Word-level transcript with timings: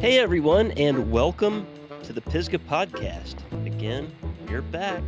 Hey 0.00 0.18
everyone, 0.18 0.72
and 0.72 1.10
welcome 1.10 1.66
to 2.04 2.12
the 2.12 2.20
Pisgah 2.20 2.58
Podcast. 2.58 3.36
Again, 3.66 4.12
we're 4.48 4.62
back. 4.62 5.02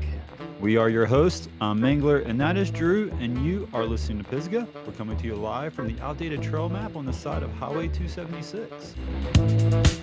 We 0.60 0.76
are 0.76 0.88
your 0.88 1.06
hosts. 1.06 1.48
I'm 1.60 1.80
Mangler, 1.80 2.26
and 2.26 2.40
that 2.40 2.56
is 2.56 2.70
Drew, 2.70 3.10
and 3.20 3.44
you 3.44 3.68
are 3.72 3.84
listening 3.84 4.18
to 4.18 4.24
Pisgah. 4.24 4.66
We're 4.86 4.92
coming 4.92 5.16
to 5.18 5.24
you 5.24 5.34
live 5.34 5.74
from 5.74 5.94
the 5.94 6.02
outdated 6.02 6.42
trail 6.42 6.68
map 6.68 6.96
on 6.96 7.06
the 7.06 7.12
side 7.12 7.42
of 7.42 7.52
Highway 7.54 7.88
276. 7.88 10.01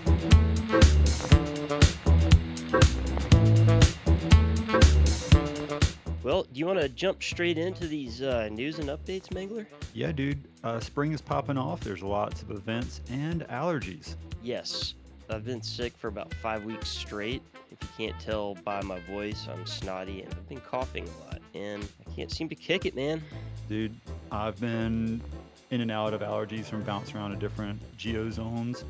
Well, 6.29 6.43
do 6.43 6.59
you 6.59 6.67
want 6.67 6.79
to 6.79 6.89
jump 6.89 7.23
straight 7.23 7.57
into 7.57 7.87
these 7.87 8.21
uh, 8.21 8.49
news 8.51 8.77
and 8.77 8.87
updates, 8.87 9.29
Mangler? 9.29 9.65
Yeah, 9.95 10.11
dude, 10.11 10.37
uh, 10.63 10.79
spring 10.79 11.11
is 11.11 11.21
popping 11.21 11.57
off. 11.57 11.79
There's 11.79 12.03
lots 12.03 12.43
of 12.43 12.51
events 12.51 13.01
and 13.09 13.41
allergies. 13.47 14.15
Yes, 14.43 14.93
I've 15.27 15.43
been 15.43 15.63
sick 15.63 15.97
for 15.97 16.07
about 16.07 16.31
five 16.35 16.65
weeks 16.65 16.87
straight. 16.87 17.41
If 17.71 17.79
you 17.81 17.87
can't 17.97 18.19
tell 18.21 18.53
by 18.63 18.83
my 18.83 18.99
voice, 18.99 19.47
I'm 19.51 19.65
snotty 19.65 20.21
and 20.21 20.31
I've 20.31 20.47
been 20.47 20.59
coughing 20.59 21.07
a 21.07 21.31
lot, 21.31 21.41
and 21.55 21.83
I 22.07 22.13
can't 22.13 22.31
seem 22.31 22.47
to 22.49 22.55
kick 22.55 22.85
it, 22.85 22.95
man. 22.95 23.23
Dude, 23.67 23.95
I've 24.31 24.59
been 24.61 25.23
in 25.71 25.81
and 25.81 25.89
out 25.89 26.13
of 26.13 26.21
allergies 26.21 26.65
from 26.65 26.83
bouncing 26.83 27.17
around 27.17 27.31
to 27.31 27.37
different 27.37 27.81
geozones, 27.97 28.83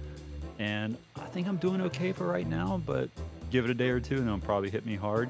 and 0.60 0.98
I 1.16 1.26
think 1.28 1.48
I'm 1.48 1.56
doing 1.56 1.80
okay 1.84 2.12
for 2.12 2.28
right 2.28 2.48
now, 2.48 2.82
but 2.86 3.10
give 3.50 3.64
it 3.64 3.72
a 3.72 3.76
day 3.76 3.92
or 3.92 4.02
two 4.02 4.16
and 4.16 4.28
it'll 4.28 4.40
probably 4.40 4.70
hit 4.70 4.86
me 4.86 4.96
hard. 4.96 5.30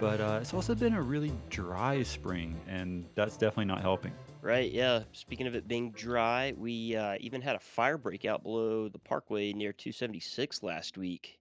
But 0.00 0.18
uh, 0.18 0.38
it's 0.40 0.54
also 0.54 0.74
been 0.74 0.94
a 0.94 1.02
really 1.02 1.30
dry 1.50 2.02
spring, 2.02 2.58
and 2.66 3.04
that's 3.14 3.36
definitely 3.36 3.66
not 3.66 3.82
helping. 3.82 4.12
Right, 4.40 4.72
yeah. 4.72 5.02
Speaking 5.12 5.46
of 5.46 5.54
it 5.54 5.68
being 5.68 5.92
dry, 5.92 6.54
we 6.56 6.96
uh, 6.96 7.18
even 7.20 7.42
had 7.42 7.54
a 7.54 7.60
fire 7.60 7.98
breakout 7.98 8.42
below 8.42 8.88
the 8.88 8.98
parkway 8.98 9.52
near 9.52 9.74
276 9.74 10.62
last 10.62 10.96
week. 10.96 11.38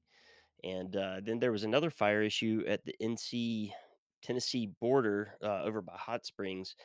And 0.66 0.94
uh, 0.98 1.22
then 1.24 1.40
there 1.40 1.54
was 1.54 1.64
another 1.64 1.90
fire 1.90 2.22
issue 2.22 2.66
at 2.68 2.84
the 2.84 2.94
NC 3.02 3.72
Tennessee 4.22 4.68
border 4.82 5.38
uh, 5.42 5.64
over 5.64 5.82
by 5.82 5.96
Hot 5.96 6.26
Springs. 6.26 6.76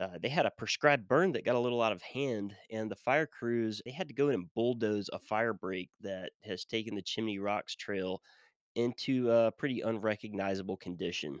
Uh, 0.00 0.18
they 0.22 0.28
had 0.28 0.46
a 0.46 0.52
prescribed 0.52 1.08
burn 1.08 1.32
that 1.32 1.44
got 1.44 1.56
a 1.56 1.60
little 1.60 1.82
out 1.82 1.90
of 1.90 2.02
hand, 2.02 2.54
and 2.70 2.88
the 2.88 2.94
fire 2.94 3.26
crews 3.26 3.82
they 3.84 3.90
had 3.90 4.06
to 4.06 4.14
go 4.14 4.28
in 4.28 4.34
and 4.36 4.54
bulldoze 4.54 5.10
a 5.12 5.18
fire 5.18 5.52
break 5.52 5.90
that 6.02 6.30
has 6.44 6.64
taken 6.64 6.94
the 6.94 7.02
Chimney 7.02 7.40
Rocks 7.40 7.74
Trail 7.74 8.22
into 8.74 9.30
a 9.30 9.52
pretty 9.52 9.80
unrecognizable 9.80 10.76
condition. 10.76 11.40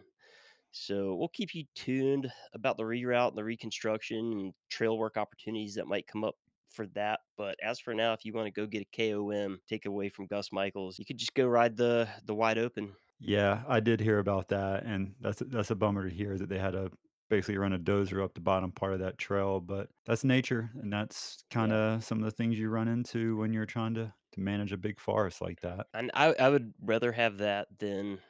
So 0.72 1.14
we'll 1.16 1.28
keep 1.28 1.54
you 1.54 1.64
tuned 1.74 2.30
about 2.54 2.76
the 2.76 2.84
reroute 2.84 3.28
and 3.30 3.38
the 3.38 3.44
reconstruction 3.44 4.32
and 4.32 4.54
trail 4.68 4.96
work 4.98 5.16
opportunities 5.16 5.74
that 5.74 5.86
might 5.86 6.06
come 6.06 6.24
up 6.24 6.36
for 6.70 6.86
that. 6.88 7.20
But 7.36 7.56
as 7.62 7.80
for 7.80 7.94
now, 7.94 8.12
if 8.12 8.24
you 8.24 8.32
want 8.32 8.46
to 8.46 8.52
go 8.52 8.66
get 8.66 8.86
a 8.86 8.96
KOM 8.96 9.60
take 9.68 9.86
away 9.86 10.08
from 10.08 10.26
Gus 10.26 10.52
Michaels, 10.52 10.98
you 10.98 11.04
could 11.04 11.18
just 11.18 11.34
go 11.34 11.46
ride 11.46 11.76
the 11.76 12.08
the 12.24 12.34
wide 12.34 12.58
open. 12.58 12.94
Yeah, 13.18 13.64
I 13.68 13.80
did 13.80 14.00
hear 14.00 14.18
about 14.18 14.48
that, 14.48 14.84
and 14.84 15.14
that's 15.20 15.42
that's 15.46 15.70
a 15.70 15.74
bummer 15.74 16.08
to 16.08 16.14
hear 16.14 16.38
that 16.38 16.48
they 16.48 16.58
had 16.58 16.72
to 16.72 16.90
basically 17.30 17.58
run 17.58 17.72
a 17.72 17.78
dozer 17.78 18.22
up 18.24 18.34
the 18.34 18.42
bottom 18.42 18.72
part 18.72 18.94
of 18.94 19.00
that 19.00 19.18
trail, 19.18 19.60
but 19.60 19.90
that's 20.06 20.24
nature, 20.24 20.70
and 20.74 20.92
that's 20.92 21.44
kinda 21.50 22.00
some 22.02 22.18
of 22.18 22.24
the 22.24 22.30
things 22.32 22.58
you 22.58 22.68
run 22.70 22.88
into 22.88 23.36
when 23.38 23.52
you're 23.54 23.66
trying 23.66 23.94
to 23.94 24.14
to 24.32 24.40
manage 24.40 24.72
a 24.72 24.76
big 24.78 25.00
forest 25.00 25.40
like 25.40 25.60
that. 25.62 25.88
And 25.92 26.10
I, 26.14 26.32
I 26.34 26.48
would 26.48 26.74
rather 26.80 27.12
have 27.12 27.38
that 27.38 27.78
than 27.78 28.20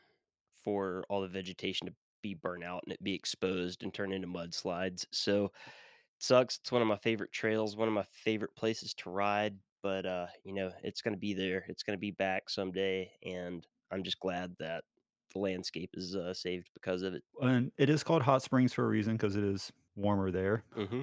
for 0.55 1.05
all 1.09 1.21
the 1.21 1.29
vegetation 1.29 1.87
to 1.87 1.95
be 2.23 2.35
burnt 2.35 2.65
out 2.65 2.83
and 2.85 2.93
it 2.93 3.03
be 3.03 3.15
exposed 3.15 3.83
and 3.83 3.93
turn 3.93 4.13
into 4.13 4.29
mudslides. 4.29 5.07
So 5.13 5.47
it 5.47 5.53
sucks. 6.21 6.59
It's 6.59 6.73
one 6.73 6.83
of 6.83 6.89
my 6.89 6.97
favorite 6.99 7.33
trails, 7.33 7.77
one 7.77 7.89
of 7.89 7.95
my 7.95 8.05
favorite 8.05 8.57
places 8.57 8.95
to 8.95 9.11
ride, 9.11 9.59
but 9.83 10.07
uh, 10.07 10.29
you 10.45 10.55
know, 10.55 10.73
it's 10.83 11.03
going 11.03 11.15
to 11.15 11.21
be 11.21 11.35
there. 11.35 11.65
It's 11.69 11.83
going 11.83 11.97
to 11.97 12.01
be 12.01 12.11
back 12.13 12.51
someday, 12.51 13.13
and 13.23 13.67
I'm 13.91 14.03
just 14.05 14.21
glad 14.21 14.57
that 14.59 14.85
the 15.31 15.39
landscape 15.39 15.91
is 15.95 16.17
uh, 16.17 16.35
saved 16.35 16.71
because 16.75 17.03
of 17.03 17.15
it. 17.15 17.25
And 17.41 17.73
it 17.79 17.91
is 17.91 18.03
called 18.03 18.23
Hot 18.23 18.43
Springs 18.43 18.73
for 18.73 18.85
a 18.85 18.89
reason 18.89 19.15
because 19.15 19.37
it 19.37 19.45
is 19.45 19.73
warmer 19.97 20.31
there, 20.31 20.65
hmm 20.75 21.03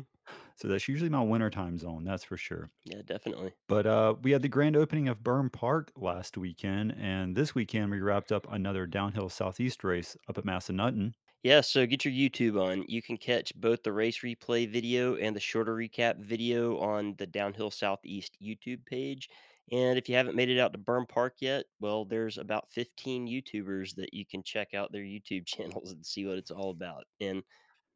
so 0.55 0.67
that's 0.67 0.87
usually 0.87 1.09
my 1.09 1.21
wintertime 1.23 1.77
zone, 1.77 2.03
that's 2.03 2.23
for 2.23 2.37
sure. 2.37 2.71
Yeah, 2.85 3.01
definitely. 3.05 3.53
But, 3.67 3.85
uh, 3.85 4.15
we 4.21 4.31
had 4.31 4.41
the 4.41 4.49
grand 4.49 4.75
opening 4.75 5.07
of 5.07 5.23
Burn 5.23 5.49
Park 5.49 5.91
last 5.95 6.37
weekend, 6.37 6.93
and 6.97 7.35
this 7.35 7.53
weekend, 7.55 7.91
we 7.91 7.99
wrapped 8.01 8.31
up 8.31 8.47
another 8.51 8.87
downhill 8.87 9.29
southeast 9.29 9.83
race 9.83 10.17
up 10.27 10.37
at 10.37 10.45
Massanutten. 10.45 11.13
Yeah, 11.43 11.61
so 11.61 11.85
get 11.85 12.03
your 12.03 12.13
YouTube 12.13 12.59
on. 12.61 12.83
You 12.87 13.01
can 13.01 13.17
catch 13.17 13.53
both 13.55 13.83
the 13.83 13.93
race 13.93 14.19
replay 14.19 14.67
video 14.69 15.15
and 15.15 15.35
the 15.35 15.39
shorter 15.39 15.75
recap 15.75 16.17
video 16.19 16.77
on 16.79 17.15
the 17.17 17.27
Downhill 17.27 17.71
Southeast 17.71 18.37
YouTube 18.41 18.85
page. 18.85 19.29
And 19.71 19.97
if 19.97 20.07
you 20.07 20.15
haven't 20.15 20.35
made 20.35 20.49
it 20.49 20.59
out 20.59 20.71
to 20.73 20.77
Burn 20.77 21.05
Park 21.05 21.35
yet, 21.39 21.65
well, 21.79 22.05
there's 22.05 22.37
about 22.37 22.69
15 22.71 23.27
YouTubers 23.27 23.95
that 23.95 24.13
you 24.13 24.25
can 24.25 24.41
check 24.43 24.73
out 24.73 24.91
their 24.91 25.03
YouTube 25.03 25.45
channels 25.45 25.91
and 25.91 26.05
see 26.05 26.25
what 26.25 26.37
it's 26.37 26.51
all 26.51 26.71
about. 26.71 27.03
And 27.19 27.43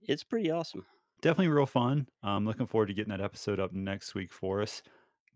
it's 0.01 0.23
pretty 0.23 0.51
awesome. 0.51 0.85
Definitely 1.21 1.49
real 1.49 1.65
fun. 1.65 2.07
I'm 2.23 2.45
looking 2.45 2.65
forward 2.65 2.87
to 2.87 2.93
getting 2.93 3.11
that 3.11 3.21
episode 3.21 3.59
up 3.59 3.73
next 3.73 4.15
week 4.15 4.33
for 4.33 4.61
us. 4.61 4.81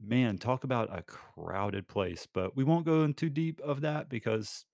Man, 0.01 0.38
talk 0.38 0.63
about 0.63 0.96
a 0.97 1.03
crowded 1.03 1.88
place, 1.88 2.28
but 2.34 2.56
we 2.56 2.63
won't 2.63 2.85
go 2.85 3.03
in 3.03 3.13
too 3.13 3.29
deep 3.29 3.62
of 3.62 3.81
that 3.81 4.09
because 4.09 4.66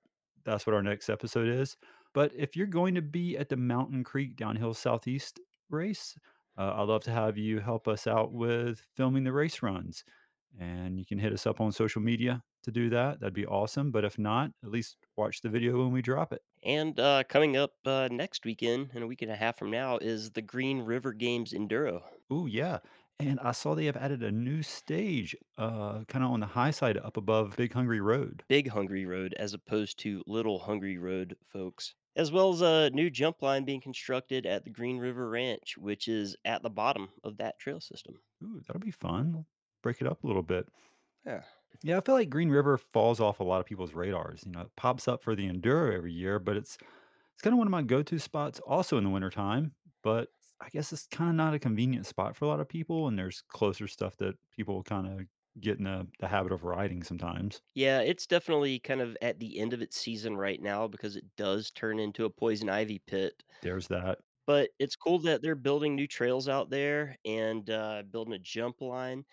that's 0.45 0.65
what 0.65 0.73
our 0.73 0.81
next 0.81 1.09
episode 1.09 1.47
is. 1.47 1.77
But 2.13 2.31
if 2.35 2.55
you're 2.55 2.65
going 2.65 2.95
to 2.95 3.01
be 3.01 3.37
at 3.37 3.49
the 3.49 3.57
Mountain 3.57 4.03
Creek 4.03 4.35
Downhill 4.35 4.73
Southeast 4.73 5.39
race, 5.69 6.15
uh, 6.57 6.73
I'd 6.77 6.87
love 6.87 7.03
to 7.03 7.11
have 7.11 7.37
you 7.37 7.59
help 7.59 7.87
us 7.87 8.07
out 8.07 8.33
with 8.33 8.81
filming 8.95 9.23
the 9.23 9.31
race 9.31 9.61
runs. 9.61 10.03
And 10.59 10.99
you 10.99 11.05
can 11.05 11.17
hit 11.19 11.33
us 11.33 11.47
up 11.47 11.61
on 11.61 11.71
social 11.71 12.01
media 12.01 12.43
to 12.63 12.71
do 12.71 12.89
that. 12.89 13.19
That'd 13.19 13.33
be 13.33 13.45
awesome. 13.45 13.91
But 13.91 14.05
if 14.05 14.19
not, 14.19 14.51
at 14.63 14.69
least 14.69 14.97
watch 15.17 15.41
the 15.41 15.49
video 15.49 15.79
when 15.79 15.91
we 15.91 16.01
drop 16.01 16.33
it. 16.33 16.41
And 16.63 16.99
uh, 16.99 17.23
coming 17.27 17.57
up 17.57 17.75
uh, 17.85 18.07
next 18.11 18.45
weekend, 18.45 18.91
in 18.93 19.01
a 19.01 19.07
week 19.07 19.21
and 19.21 19.31
a 19.31 19.35
half 19.35 19.57
from 19.57 19.71
now, 19.71 19.97
is 19.97 20.31
the 20.31 20.41
Green 20.41 20.81
River 20.81 21.13
Games 21.13 21.53
Enduro. 21.53 22.03
Ooh, 22.31 22.47
yeah. 22.47 22.79
And 23.19 23.39
I 23.39 23.51
saw 23.51 23.75
they 23.75 23.85
have 23.85 23.97
added 23.97 24.23
a 24.23 24.31
new 24.31 24.63
stage, 24.63 25.35
uh, 25.57 26.03
kinda 26.07 26.25
on 26.25 26.39
the 26.39 26.47
high 26.47 26.71
side 26.71 26.97
up 26.97 27.17
above 27.17 27.55
Big 27.55 27.73
Hungry 27.73 28.01
Road. 28.01 28.43
Big 28.47 28.69
Hungry 28.69 29.05
Road 29.05 29.33
as 29.35 29.53
opposed 29.53 29.99
to 29.99 30.23
Little 30.27 30.59
Hungry 30.59 30.97
Road, 30.97 31.37
folks. 31.45 31.95
As 32.15 32.31
well 32.31 32.51
as 32.51 32.61
a 32.61 32.89
new 32.91 33.09
jump 33.09 33.41
line 33.41 33.63
being 33.63 33.81
constructed 33.81 34.45
at 34.45 34.63
the 34.63 34.69
Green 34.69 34.97
River 34.97 35.29
Ranch, 35.29 35.77
which 35.77 36.07
is 36.07 36.35
at 36.45 36.61
the 36.63 36.69
bottom 36.69 37.09
of 37.23 37.37
that 37.37 37.57
trail 37.59 37.79
system. 37.79 38.21
Ooh, 38.43 38.61
that'll 38.65 38.79
be 38.79 38.91
fun. 38.91 39.45
Break 39.81 40.01
it 40.01 40.07
up 40.07 40.23
a 40.23 40.27
little 40.27 40.43
bit. 40.43 40.67
Yeah. 41.25 41.43
Yeah, 41.83 41.97
I 41.97 42.01
feel 42.01 42.15
like 42.15 42.29
Green 42.29 42.49
River 42.49 42.77
falls 42.77 43.19
off 43.19 43.39
a 43.39 43.43
lot 43.43 43.59
of 43.59 43.65
people's 43.65 43.93
radars. 43.93 44.43
You 44.45 44.51
know, 44.51 44.61
it 44.61 44.75
pops 44.75 45.07
up 45.07 45.23
for 45.23 45.35
the 45.35 45.49
enduro 45.49 45.93
every 45.93 46.13
year, 46.13 46.37
but 46.39 46.55
it's 46.57 46.77
it's 47.33 47.41
kinda 47.41 47.57
one 47.57 47.67
of 47.67 47.71
my 47.71 47.81
go-to 47.83 48.19
spots 48.19 48.59
also 48.61 48.97
in 48.97 49.03
the 49.03 49.09
wintertime, 49.09 49.75
but 50.03 50.29
I 50.59 50.69
guess 50.69 50.93
it's 50.93 51.07
kinda 51.07 51.33
not 51.33 51.53
a 51.55 51.59
convenient 51.59 52.05
spot 52.05 52.35
for 52.35 52.45
a 52.45 52.47
lot 52.49 52.59
of 52.59 52.69
people, 52.69 53.07
and 53.07 53.17
there's 53.17 53.41
closer 53.41 53.87
stuff 53.87 54.17
that 54.17 54.35
people 54.51 54.83
kinda 54.83 55.25
get 55.59 55.77
in 55.79 55.85
the 55.85 56.07
the 56.19 56.27
habit 56.27 56.51
of 56.51 56.63
riding 56.63 57.03
sometimes. 57.03 57.61
Yeah, 57.73 58.01
it's 58.01 58.27
definitely 58.27 58.79
kind 58.79 59.01
of 59.01 59.17
at 59.21 59.39
the 59.39 59.57
end 59.59 59.73
of 59.73 59.81
its 59.81 59.97
season 59.97 60.35
right 60.35 60.61
now 60.61 60.87
because 60.87 61.15
it 61.15 61.35
does 61.37 61.71
turn 61.71 61.99
into 61.99 62.25
a 62.25 62.29
poison 62.29 62.69
ivy 62.69 62.99
pit. 62.99 63.43
There's 63.61 63.87
that. 63.87 64.19
But 64.45 64.71
it's 64.79 64.95
cool 64.95 65.19
that 65.19 65.41
they're 65.41 65.55
building 65.55 65.95
new 65.95 66.07
trails 66.07 66.47
out 66.49 66.69
there 66.69 67.17
and 67.25 67.69
uh, 67.69 68.03
building 68.09 68.33
a 68.33 68.39
jump 68.39 68.81
line. 68.81 69.25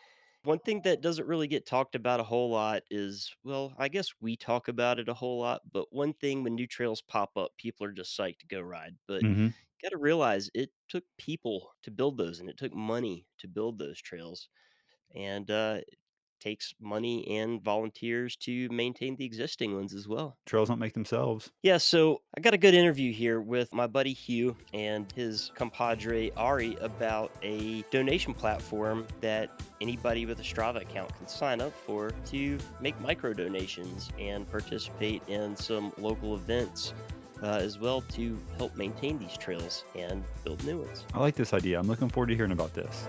One 0.48 0.58
thing 0.60 0.82
that 0.82 1.00
doesn't 1.02 1.26
really 1.26 1.46
get 1.46 1.66
talked 1.66 1.94
about 1.94 2.20
a 2.20 2.24
whole 2.24 2.50
lot 2.50 2.82
is, 2.90 3.36
well, 3.44 3.74
I 3.78 3.88
guess 3.88 4.08
we 4.20 4.36
talk 4.36 4.68
about 4.68 4.98
it 4.98 5.08
a 5.08 5.14
whole 5.14 5.38
lot, 5.40 5.62
but 5.70 5.92
one 5.92 6.14
thing 6.14 6.42
when 6.42 6.54
new 6.54 6.66
trails 6.66 7.02
pop 7.02 7.36
up, 7.36 7.56
people 7.58 7.86
are 7.86 7.92
just 7.92 8.16
psyched 8.18 8.38
to 8.40 8.46
go 8.46 8.60
ride. 8.60 8.96
But 9.06 9.26
Mhm. 9.26 9.54
got 9.82 9.90
to 9.90 9.98
realize 9.98 10.50
it 10.54 10.72
took 10.88 11.04
people 11.18 11.74
to 11.82 11.90
build 11.90 12.18
those 12.18 12.40
and 12.40 12.48
it 12.50 12.56
took 12.58 12.74
money 12.74 13.28
to 13.38 13.48
build 13.48 13.78
those 13.78 14.00
trails. 14.02 14.48
And 15.14 15.50
uh, 15.50 15.82
takes 16.40 16.74
money 16.80 17.38
and 17.38 17.62
volunteers 17.62 18.36
to 18.36 18.68
maintain 18.70 19.16
the 19.16 19.24
existing 19.24 19.74
ones 19.74 19.94
as 19.94 20.08
well. 20.08 20.36
Trails 20.46 20.68
don't 20.68 20.78
make 20.78 20.94
themselves. 20.94 21.50
Yeah, 21.62 21.78
so 21.78 22.22
I 22.36 22.40
got 22.40 22.54
a 22.54 22.58
good 22.58 22.74
interview 22.74 23.12
here 23.12 23.40
with 23.40 23.72
my 23.72 23.86
buddy 23.86 24.12
Hugh 24.12 24.56
and 24.72 25.10
his 25.12 25.50
compadre 25.54 26.30
Ari 26.36 26.76
about 26.80 27.32
a 27.42 27.82
donation 27.90 28.34
platform 28.34 29.06
that 29.20 29.50
anybody 29.80 30.26
with 30.26 30.40
a 30.40 30.42
Strava 30.42 30.82
account 30.82 31.16
can 31.16 31.28
sign 31.28 31.60
up 31.60 31.72
for 31.72 32.10
to 32.26 32.58
make 32.80 33.00
micro 33.00 33.32
donations 33.32 34.10
and 34.18 34.48
participate 34.50 35.22
in 35.28 35.56
some 35.56 35.92
local 35.98 36.34
events. 36.34 36.94
Uh, 37.40 37.60
as 37.62 37.78
well 37.78 38.00
to 38.00 38.36
help 38.56 38.76
maintain 38.76 39.16
these 39.16 39.36
trails 39.36 39.84
and 39.94 40.24
build 40.42 40.64
new 40.64 40.78
ones. 40.78 41.04
I 41.14 41.20
like 41.20 41.36
this 41.36 41.54
idea. 41.54 41.78
I'm 41.78 41.86
looking 41.86 42.08
forward 42.08 42.30
to 42.30 42.34
hearing 42.34 42.50
about 42.50 42.74
this. 42.74 43.06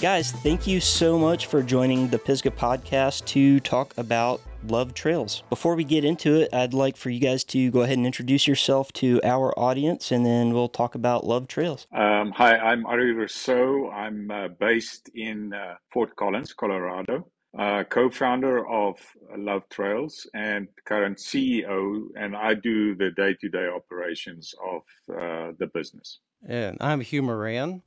Guys, 0.00 0.32
thank 0.32 0.66
you 0.66 0.80
so 0.80 1.18
much 1.18 1.46
for 1.46 1.62
joining 1.62 2.08
the 2.08 2.18
Pisgah 2.18 2.50
podcast 2.50 3.24
to 3.26 3.60
talk 3.60 3.94
about 3.96 4.40
Love 4.66 4.92
Trails. 4.92 5.42
Before 5.48 5.76
we 5.76 5.84
get 5.84 6.04
into 6.04 6.40
it, 6.40 6.52
I'd 6.52 6.74
like 6.74 6.96
for 6.96 7.10
you 7.10 7.20
guys 7.20 7.44
to 7.44 7.70
go 7.70 7.82
ahead 7.82 7.96
and 7.96 8.06
introduce 8.06 8.46
yourself 8.46 8.92
to 8.94 9.20
our 9.22 9.56
audience, 9.58 10.10
and 10.10 10.26
then 10.26 10.52
we'll 10.52 10.68
talk 10.68 10.94
about 10.94 11.24
Love 11.24 11.48
Trails. 11.48 11.86
Um, 11.92 12.32
hi, 12.32 12.58
I'm 12.58 12.84
Ari 12.86 13.14
Rousseau. 13.14 13.88
I'm 13.90 14.30
uh, 14.30 14.48
based 14.48 15.10
in 15.14 15.54
uh, 15.54 15.76
Fort 15.92 16.14
Collins, 16.16 16.52
Colorado. 16.52 17.26
Uh, 17.56 17.84
co-founder 17.84 18.68
of 18.68 18.96
Love 19.38 19.62
Trails 19.70 20.28
and 20.34 20.66
current 20.84 21.18
CEO, 21.18 22.08
and 22.16 22.34
I 22.34 22.54
do 22.54 22.96
the 22.96 23.12
day-to-day 23.12 23.68
operations 23.68 24.52
of 24.60 24.82
uh, 25.08 25.52
the 25.56 25.70
business. 25.72 26.18
And 26.46 26.76
I'm 26.80 27.00
Hugh 27.00 27.22
Moran. 27.22 27.82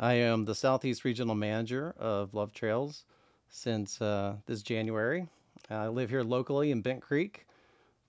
I 0.00 0.14
am 0.14 0.44
the 0.44 0.54
Southeast 0.54 1.04
Regional 1.04 1.34
Manager 1.34 1.92
of 1.98 2.32
Love 2.32 2.52
Trails 2.52 3.04
since 3.48 4.00
uh, 4.00 4.36
this 4.46 4.62
January. 4.62 5.26
I 5.70 5.88
live 5.88 6.08
here 6.08 6.22
locally 6.22 6.70
in 6.70 6.82
Bent 6.82 7.02
Creek, 7.02 7.46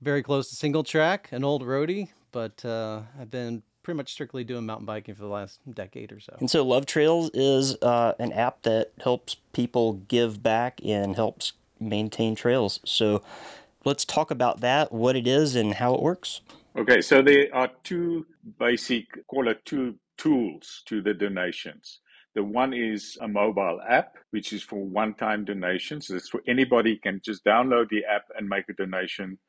very 0.02 0.22
close 0.22 0.50
to 0.50 0.56
Single 0.56 0.84
Track, 0.84 1.30
an 1.32 1.44
old 1.44 1.64
roadie, 1.64 2.10
but 2.32 2.64
uh, 2.64 3.02
I've 3.20 3.32
been 3.32 3.64
pretty 3.82 3.98
much 3.98 4.12
strictly 4.12 4.44
doing 4.44 4.68
mountain 4.68 4.86
biking 4.86 5.16
for 5.16 5.24
the 5.24 5.30
last 5.30 5.62
decade 5.74 6.12
or 6.12 6.20
so. 6.20 6.36
And 6.40 6.50
so 6.50 6.64
Love 6.64 6.86
Trails 6.86 7.32
is 7.34 7.76
uh, 7.82 8.14
an 8.20 8.34
app 8.34 8.62
that 8.64 8.92
helps 9.04 9.38
people 9.54 9.94
give 9.94 10.44
back 10.44 10.80
and 10.86 11.16
helps 11.16 11.54
maintain 11.80 12.36
trails. 12.36 12.80
So 12.86 13.24
let's 13.84 14.06
talk 14.06 14.30
about 14.30 14.60
that, 14.60 14.92
what 14.92 15.16
it 15.16 15.26
is, 15.26 15.56
and 15.56 15.74
how 15.74 15.96
it 15.96 16.04
works. 16.04 16.42
Okay, 16.78 17.02
so 17.02 17.24
there 17.24 17.48
are 17.52 17.72
two 17.84 18.28
basic, 18.60 19.26
call 19.26 19.48
it 19.48 19.66
two 19.66 19.96
tools 20.24 20.84
to 20.90 21.02
the 21.02 21.16
donations. 21.16 22.02
The 22.36 22.44
one 22.44 22.74
is 22.74 23.18
a 23.22 23.28
mobile 23.28 23.80
app, 24.00 24.10
which 24.30 24.54
is 24.54 24.62
for 24.62 24.80
one-time 24.86 25.46
donations. 25.46 26.12
It's 26.12 26.30
for 26.30 26.42
anybody 26.48 26.98
can 26.98 27.22
just 27.26 27.44
download 27.44 27.90
the 27.90 28.04
app 28.06 28.26
and 28.38 28.48
make 28.48 28.66
a 28.70 28.74
donation 28.74 29.40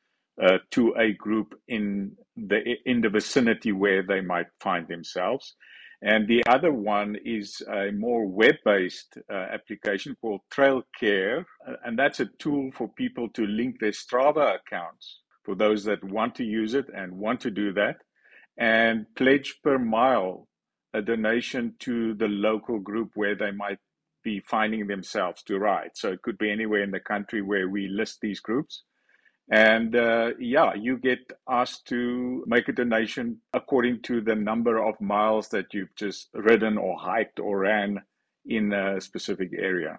uh, 0.43 0.59
to 0.71 0.95
a 0.97 1.13
group 1.13 1.49
in 1.69 2.13
the 2.37 2.61
in 2.87 3.03
the 3.03 3.11
vicinity 3.11 3.73
where 3.73 4.03
they 4.03 4.23
might 4.23 4.47
find 4.61 4.89
themselves. 4.89 5.55
And 6.03 6.27
the 6.27 6.43
other 6.49 6.73
one 6.73 7.17
is 7.39 7.61
a 7.69 7.91
more 7.93 8.25
web-based 8.27 9.19
uh, 9.31 9.35
application 9.53 10.17
called 10.21 10.41
Trail 10.51 10.83
Care, 10.99 11.47
uh, 11.69 11.75
and 11.85 11.99
that's 11.99 12.21
a 12.21 12.31
tool 12.39 12.71
for 12.75 12.89
people 12.89 13.29
to 13.37 13.47
link 13.47 13.73
their 13.81 13.93
Strava 13.93 14.57
accounts 14.59 15.21
for 15.45 15.55
those 15.55 15.85
that 15.85 16.03
want 16.03 16.35
to 16.37 16.45
use 16.45 16.73
it 16.73 16.87
and 16.95 17.13
want 17.13 17.41
to 17.43 17.51
do 17.51 17.75
that, 17.75 17.97
and 18.57 19.05
pledge 19.15 19.59
per 19.63 19.79
mile 19.79 20.49
a 20.93 21.03
donation 21.03 21.75
to 21.81 22.15
the 22.15 22.29
local 22.29 22.79
group 22.79 23.11
where 23.15 23.35
they 23.35 23.51
might 23.51 23.79
be 24.23 24.41
finding 24.41 24.87
themselves 24.87 25.43
to 25.45 25.59
ride. 25.59 25.91
So 25.95 26.11
it 26.13 26.23
could 26.23 26.39
be 26.39 26.51
anywhere 26.51 26.83
in 26.83 26.91
the 26.91 27.01
country 27.01 27.43
where 27.43 27.69
we 27.69 27.89
list 27.89 28.19
these 28.21 28.41
groups. 28.41 28.83
And 29.51 29.97
uh, 29.97 30.31
yeah, 30.39 30.75
you 30.75 30.97
get 30.99 31.33
asked 31.49 31.87
to 31.89 32.45
make 32.47 32.69
a 32.69 32.73
donation 32.73 33.41
according 33.53 34.03
to 34.03 34.21
the 34.21 34.37
number 34.37 34.79
of 34.79 35.01
miles 35.01 35.49
that 35.49 35.75
you've 35.75 35.95
just 35.97 36.29
ridden 36.35 36.79
or 36.79 36.99
hiked 36.99 37.41
or 37.41 37.61
ran 37.61 38.03
in 38.47 38.73
a 38.73 39.01
specific 39.01 39.51
area. 39.59 39.99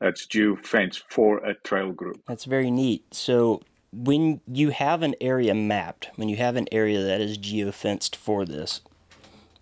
That's 0.00 0.26
geofence 0.26 1.02
for 1.08 1.38
a 1.38 1.54
trail 1.54 1.92
group. 1.92 2.22
That's 2.26 2.44
very 2.44 2.70
neat. 2.70 3.14
So 3.14 3.62
when 3.92 4.40
you 4.46 4.70
have 4.70 5.02
an 5.02 5.14
area 5.20 5.54
mapped, 5.54 6.10
when 6.16 6.28
you 6.28 6.36
have 6.36 6.56
an 6.56 6.68
area 6.70 7.02
that 7.02 7.20
is 7.20 7.38
geofenced 7.38 8.14
for 8.14 8.44
this, 8.44 8.80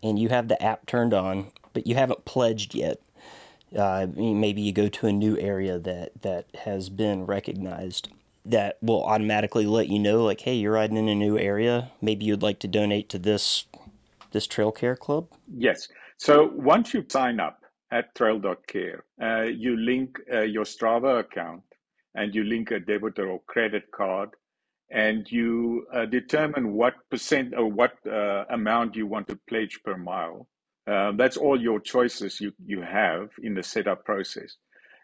and 0.02 0.18
you 0.18 0.28
have 0.28 0.48
the 0.48 0.62
app 0.62 0.86
turned 0.86 1.14
on, 1.14 1.50
but 1.72 1.86
you 1.86 1.94
haven't 1.94 2.24
pledged 2.24 2.74
yet, 2.74 3.00
uh, 3.76 4.06
maybe 4.14 4.60
you 4.60 4.72
go 4.72 4.88
to 4.88 5.06
a 5.06 5.12
new 5.12 5.38
area 5.38 5.78
that 5.78 6.22
that 6.22 6.46
has 6.64 6.88
been 6.88 7.24
recognized 7.24 8.08
that 8.44 8.76
will 8.82 9.04
automatically 9.04 9.66
let 9.66 9.88
you 9.88 9.98
know 9.98 10.24
like 10.24 10.40
hey 10.40 10.54
you're 10.54 10.72
riding 10.72 10.96
in 10.96 11.08
a 11.08 11.14
new 11.14 11.38
area. 11.38 11.90
Maybe 12.00 12.24
you'd 12.24 12.42
like 12.42 12.58
to 12.60 12.68
donate 12.68 13.08
to 13.10 13.18
this 13.18 13.64
this 14.32 14.46
trail 14.46 14.72
care 14.72 14.96
club. 14.96 15.28
Yes. 15.46 15.88
So 16.16 16.50
once 16.54 16.94
you 16.94 17.04
sign 17.08 17.40
up 17.40 17.60
at 17.90 18.14
trail.care 18.14 19.04
uh, 19.22 19.42
you 19.42 19.76
link 19.76 20.18
uh, 20.32 20.40
your 20.40 20.64
strava 20.64 21.20
account 21.20 21.62
and 22.14 22.34
you 22.34 22.44
link 22.44 22.70
a 22.70 22.80
debit 22.80 23.18
or 23.18 23.40
credit 23.46 23.90
card 23.90 24.30
and 24.92 25.30
you 25.30 25.86
uh, 25.94 26.04
determine 26.06 26.72
what 26.72 26.94
percent 27.10 27.54
or 27.56 27.66
what 27.66 27.94
uh, 28.06 28.44
amount 28.50 28.94
you 28.94 29.06
want 29.06 29.26
to 29.28 29.38
pledge 29.48 29.80
per 29.84 29.96
mile 29.96 30.46
um, 30.86 31.16
that's 31.16 31.36
all 31.36 31.60
your 31.60 31.80
choices 31.80 32.40
you, 32.40 32.52
you 32.64 32.82
have 32.82 33.30
in 33.42 33.54
the 33.54 33.62
setup 33.62 34.04
process 34.04 34.56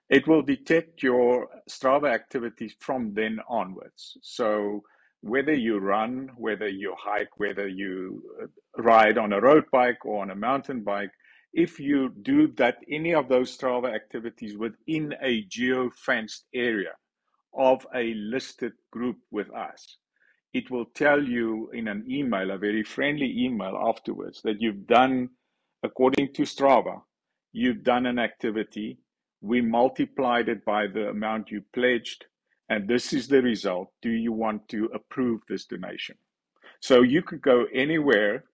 it 0.09 0.27
will 0.27 0.43
detect 0.43 1.03
your 1.03 1.49
Strava 1.69 2.11
activities 2.11 2.75
from 2.81 3.13
then 3.13 3.41
onwards. 3.49 4.17
So 4.23 4.83
whether 5.21 5.53
you 5.53 5.79
run, 5.79 6.31
whether 6.37 6.69
you 6.69 6.95
hike, 6.99 7.39
whether 7.39 7.69
you 7.69 8.23
uh, 8.43 8.47
ride 8.83 9.19
on 9.19 9.33
a 9.33 9.41
road 9.41 9.65
bike 9.71 10.05
or 10.05 10.23
on 10.23 10.31
a 10.31 10.37
mountain 10.37 10.83
bike, 10.83 11.11
if 11.53 11.79
you 11.79 12.11
do 12.23 12.49
that, 12.57 12.79
any 12.91 13.15
of 13.15 13.29
those 13.29 13.57
Strava 13.57 13.95
activities 13.95 14.57
within 14.57 15.15
a 15.21 15.43
geo-fenced 15.43 16.45
area 16.55 16.93
of 17.55 17.87
a 17.95 18.15
listed 18.15 18.73
group 18.91 19.19
with 19.31 19.53
us, 19.55 19.99
it 20.55 20.71
will 20.71 20.87
tell 20.95 21.23
you 21.23 21.71
in 21.73 21.89
an 21.89 22.05
email, 22.11 22.51
a 22.51 22.59
very 22.59 22.83
friendly 22.83 23.45
email 23.45 23.77
afterwards, 23.77 24.41
that 24.43 24.61
you've 24.61 24.87
done, 24.87 25.31
according 25.83 26.33
to 26.35 26.43
Strava, 26.43 27.03
you've 27.53 27.83
done 27.83 28.07
an 28.07 28.19
activity 28.19 28.99
we 29.41 29.61
multiplied 29.61 30.49
it 30.49 30.65
by 30.65 30.87
the 30.87 31.09
amount 31.09 31.51
you 31.51 31.63
pledged, 31.73 32.27
and 32.69 32.89
this 32.89 33.13
is 33.13 33.29
the 33.29 33.41
result. 33.41 33.93
Do 34.03 34.11
you 34.11 34.33
want 34.33 34.69
to 34.69 34.87
approve 34.87 35.43
this 35.49 35.65
donation? 35.65 36.17
So 36.81 37.03
you 37.03 37.23
could 37.23 37.43
go 37.43 37.67
anywhere 37.73 38.45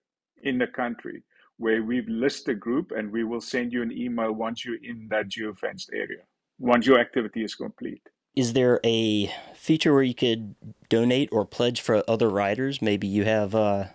in 0.43 0.57
the 0.57 0.67
country 0.67 1.23
where 1.57 1.83
we've 1.83 2.07
listed 2.07 2.57
a 2.57 2.59
group 2.59 2.91
and 2.91 3.11
we 3.11 3.23
will 3.23 3.41
send 3.41 3.71
you 3.71 3.81
an 3.81 3.91
email 3.91 4.31
once 4.31 4.65
you're 4.65 4.83
in 4.83 5.07
that 5.09 5.29
geofenced 5.29 5.89
area, 5.93 6.23
once 6.59 6.85
your 6.85 6.99
activity 6.99 7.43
is 7.43 7.55
complete. 7.55 8.01
Is 8.35 8.53
there 8.53 8.79
a 8.83 9.31
feature 9.55 9.93
where 9.93 10.03
you 10.03 10.13
could 10.13 10.55
donate 10.89 11.29
or 11.31 11.45
pledge 11.45 11.81
for 11.81 12.03
other 12.07 12.29
riders? 12.29 12.81
Maybe 12.81 13.07
you 13.07 13.23
have 13.23 13.55
uh, 13.55 13.85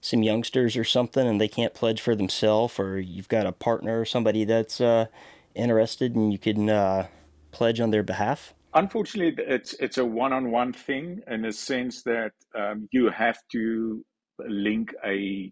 some 0.00 0.22
youngsters 0.22 0.76
or 0.76 0.84
something 0.84 1.26
and 1.26 1.40
they 1.40 1.48
can't 1.48 1.74
pledge 1.74 2.00
for 2.00 2.14
themselves, 2.14 2.78
or 2.78 2.98
you've 2.98 3.28
got 3.28 3.46
a 3.46 3.52
partner 3.52 4.00
or 4.00 4.04
somebody 4.04 4.44
that's 4.44 4.80
uh, 4.80 5.06
interested 5.54 6.14
and 6.14 6.32
you 6.32 6.38
can 6.38 6.68
uh, 6.68 7.06
pledge 7.50 7.80
on 7.80 7.90
their 7.90 8.02
behalf? 8.02 8.54
Unfortunately, 8.74 9.42
it's 9.44 9.72
it's 9.74 9.96
a 9.96 10.04
one-on-one 10.04 10.74
thing 10.74 11.22
in 11.26 11.42
the 11.42 11.52
sense 11.52 12.02
that 12.02 12.32
um, 12.54 12.88
you 12.92 13.10
have 13.10 13.38
to 13.52 14.04
link 14.46 14.94
a 15.04 15.50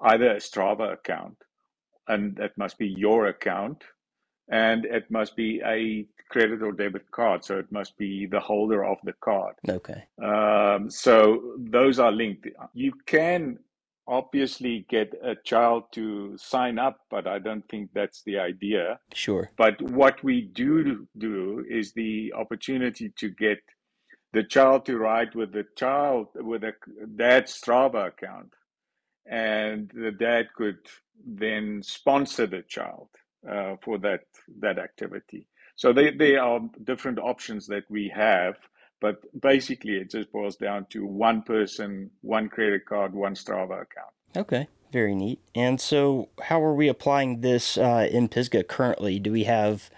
either 0.00 0.32
a 0.32 0.36
Strava 0.36 0.92
account, 0.92 1.38
and 2.08 2.34
that 2.36 2.58
must 2.58 2.76
be 2.76 2.88
your 2.88 3.28
account, 3.28 3.84
and 4.48 4.84
it 4.84 5.10
must 5.10 5.36
be 5.36 5.60
a 5.64 6.06
credit 6.28 6.62
or 6.62 6.72
debit 6.72 7.10
card, 7.10 7.44
so 7.44 7.58
it 7.58 7.70
must 7.70 7.96
be 7.96 8.26
the 8.26 8.40
holder 8.40 8.84
of 8.84 8.98
the 9.04 9.12
card. 9.14 9.54
Okay. 9.68 10.04
Um, 10.22 10.90
so 10.90 11.54
those 11.58 11.98
are 11.98 12.12
linked. 12.12 12.48
You 12.74 12.92
can 13.06 13.58
obviously 14.08 14.86
get 14.88 15.12
a 15.22 15.34
child 15.34 15.84
to 15.92 16.36
sign 16.38 16.78
up, 16.78 17.00
but 17.10 17.26
I 17.26 17.38
don't 17.38 17.68
think 17.68 17.90
that's 17.92 18.22
the 18.22 18.38
idea. 18.38 19.00
Sure. 19.14 19.50
But 19.56 19.80
what 19.82 20.22
we 20.22 20.42
do 20.42 21.06
do 21.18 21.64
is 21.68 21.92
the 21.92 22.32
opportunity 22.34 23.12
to 23.18 23.30
get 23.30 23.58
the 24.32 24.44
child 24.44 24.84
to 24.86 24.98
ride 24.98 25.34
with 25.34 25.52
the 25.52 25.66
child 25.76 26.28
with 26.34 26.62
a 26.62 26.72
dad's 27.16 27.58
Strava 27.60 28.08
account, 28.08 28.52
and 29.26 29.90
the 29.94 30.12
dad 30.12 30.48
could 30.56 30.78
then 31.24 31.82
sponsor 31.82 32.46
the 32.46 32.62
child 32.62 33.08
uh, 33.48 33.76
for 33.82 33.98
that 33.98 34.22
that 34.60 34.78
activity. 34.78 35.46
So 35.76 35.92
they, 35.92 36.10
there 36.10 36.42
are 36.42 36.60
different 36.84 37.18
options 37.18 37.66
that 37.66 37.84
we 37.90 38.08
have 38.14 38.56
but 39.00 39.20
basically, 39.40 39.96
it 39.96 40.10
just 40.10 40.32
boils 40.32 40.56
down 40.56 40.86
to 40.90 41.06
one 41.06 41.42
person, 41.42 42.10
one 42.22 42.48
credit 42.48 42.86
card, 42.86 43.12
one 43.14 43.34
Strava 43.34 43.82
account. 43.82 44.12
Okay, 44.34 44.68
very 44.90 45.14
neat. 45.14 45.40
And 45.54 45.80
so, 45.80 46.30
how 46.42 46.62
are 46.62 46.74
we 46.74 46.88
applying 46.88 47.40
this 47.42 47.76
uh, 47.76 48.08
in 48.10 48.28
Pisgah 48.28 48.64
currently? 48.64 49.18
Do 49.18 49.32
we 49.32 49.44
have 49.44 49.90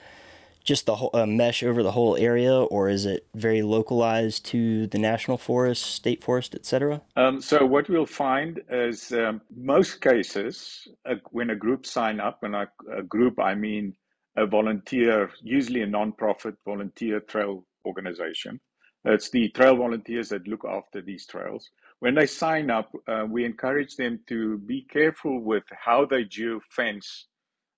just 0.69 0.85
the 0.85 0.97
whole 0.97 1.11
uh, 1.15 1.25
mesh 1.25 1.63
over 1.63 1.83
the 1.83 1.93
whole 1.93 2.15
area, 2.19 2.55
or 2.55 2.91
is 2.91 3.07
it 3.07 3.27
very 3.35 3.63
localized 3.63 4.45
to 4.45 4.87
the 4.89 4.99
national 4.99 5.39
forest, 5.39 5.83
state 5.83 6.23
forest, 6.23 6.55
etc.? 6.55 7.01
Um, 7.17 7.41
so 7.41 7.65
what 7.65 7.89
we'll 7.89 8.05
find 8.05 8.61
is 8.71 9.11
um, 9.13 9.41
most 9.57 10.03
cases 10.03 10.87
uh, 11.07 11.15
when 11.31 11.49
a 11.49 11.57
group 11.57 11.87
sign 11.87 12.21
up, 12.21 12.43
and 12.43 12.55
a, 12.55 12.69
group 13.09 13.41
I 13.41 13.55
mean 13.55 13.95
a 14.37 14.47
volunteer, 14.47 15.31
usually 15.43 15.81
a 15.81 15.87
non-profit 15.87 16.57
volunteer 16.67 17.21
trail 17.21 17.65
organization, 17.87 18.61
it's 19.07 19.31
the 19.31 19.49
trail 19.49 19.75
volunteers 19.75 20.29
that 20.29 20.47
look 20.47 20.67
after 20.69 21.01
these 21.01 21.27
trails. 21.27 21.71
When 22.01 22.15
they 22.15 22.27
sign 22.27 22.71
up, 22.71 22.93
uh, 23.07 23.25
we 23.27 23.47
encourage 23.47 23.97
them 23.97 24.21
to 24.27 24.59
be 24.59 24.83
careful 24.83 25.41
with 25.41 25.65
how 25.71 26.05
they 26.05 26.25
geofence 26.25 27.25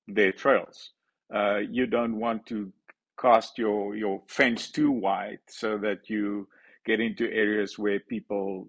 their 0.08 0.32
trails. 0.32 0.90
Uh, 1.32 1.58
you 1.58 1.86
don't 1.86 2.18
want 2.18 2.44
to 2.46 2.72
cast 3.20 3.58
your, 3.58 3.96
your 3.96 4.22
fence 4.28 4.70
too 4.70 4.90
wide 4.90 5.40
so 5.48 5.78
that 5.78 6.08
you 6.08 6.48
get 6.86 7.00
into 7.00 7.30
areas 7.30 7.78
where 7.78 8.00
people 8.00 8.68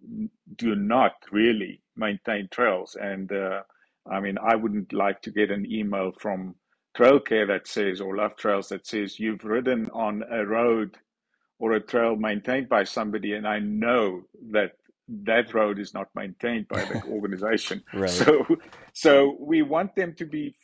do 0.58 0.76
not 0.76 1.14
really 1.32 1.82
maintain 1.96 2.48
trails. 2.52 2.98
And 3.00 3.32
uh, 3.32 3.62
I 4.10 4.20
mean, 4.20 4.38
I 4.38 4.56
wouldn't 4.56 4.94
like 4.94 5.22
to 5.24 5.32
get 5.32 5.52
an 5.52 5.66
email 5.72 6.12
from 6.20 6.56
Trail 6.96 7.20
Care 7.20 7.48
that 7.48 7.68
says, 7.68 8.02
or 8.02 8.18
Love 8.18 8.36
Trails 8.36 8.70
that 8.70 8.86
says, 8.86 9.20
you've 9.20 9.46
ridden 9.46 9.90
on 9.94 10.24
a 10.30 10.46
road 10.46 10.98
or 11.60 11.74
a 11.74 11.80
trail 11.80 12.16
maintained 12.16 12.68
by 12.68 12.84
somebody, 12.84 13.34
and 13.34 13.48
I 13.48 13.60
know 13.60 14.24
that 14.52 14.72
that 15.08 15.54
road 15.54 15.80
is 15.80 15.94
not 15.94 16.08
maintained 16.16 16.68
by 16.68 16.84
the 16.84 17.04
organization. 17.08 17.84
Right. 17.94 18.10
So, 18.10 18.46
so 18.94 19.38
we 19.40 19.62
want 19.62 19.96
them 19.96 20.14
to 20.16 20.26
be 20.26 20.56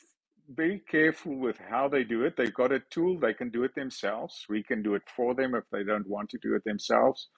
very 0.50 0.82
careful 0.90 1.36
with 1.36 1.58
how 1.70 1.88
they 1.88 2.04
do 2.04 2.24
it. 2.24 2.36
They've 2.38 2.54
got 2.54 2.72
a 2.72 2.82
tool; 2.92 3.20
they 3.20 3.34
can 3.34 3.50
do 3.50 3.64
it 3.64 3.76
themselves. 3.76 4.46
We 4.50 4.64
can 4.64 4.84
do 4.84 4.96
it 4.96 5.04
for 5.16 5.36
them 5.36 5.56
if 5.56 5.64
they 5.72 5.84
don't 5.84 6.08
want 6.08 6.30
to 6.32 6.38
do 6.42 6.56
it 6.56 6.64
themselves, 6.64 7.30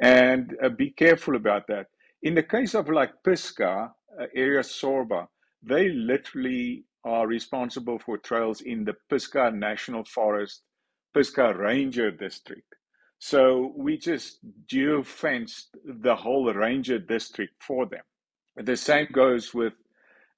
and 0.00 0.56
uh, 0.62 0.68
be 0.70 0.90
careful 0.90 1.36
about 1.36 1.66
that. 1.68 1.86
In 2.22 2.34
the 2.34 2.42
case 2.42 2.74
of 2.74 2.88
like 2.88 3.12
Pisgah, 3.24 3.92
uh, 4.20 4.26
area 4.34 4.60
Sorba, 4.60 5.26
they 5.62 5.88
literally 5.88 6.84
are 7.04 7.26
responsible 7.26 7.98
for 7.98 8.18
trails 8.18 8.60
in 8.60 8.84
the 8.84 8.94
Pisgah 9.08 9.50
National 9.52 10.04
Forest, 10.04 10.62
Pisgah 11.14 11.54
Ranger 11.56 12.10
District. 12.10 12.66
So 13.18 13.72
we 13.76 13.98
just 13.98 14.38
geofenced 14.66 15.66
the 15.84 16.16
whole 16.16 16.52
ranger 16.54 16.98
district 16.98 17.62
for 17.62 17.86
them. 17.86 18.00
The 18.56 18.76
same 18.76 19.08
goes 19.12 19.52
with, 19.52 19.74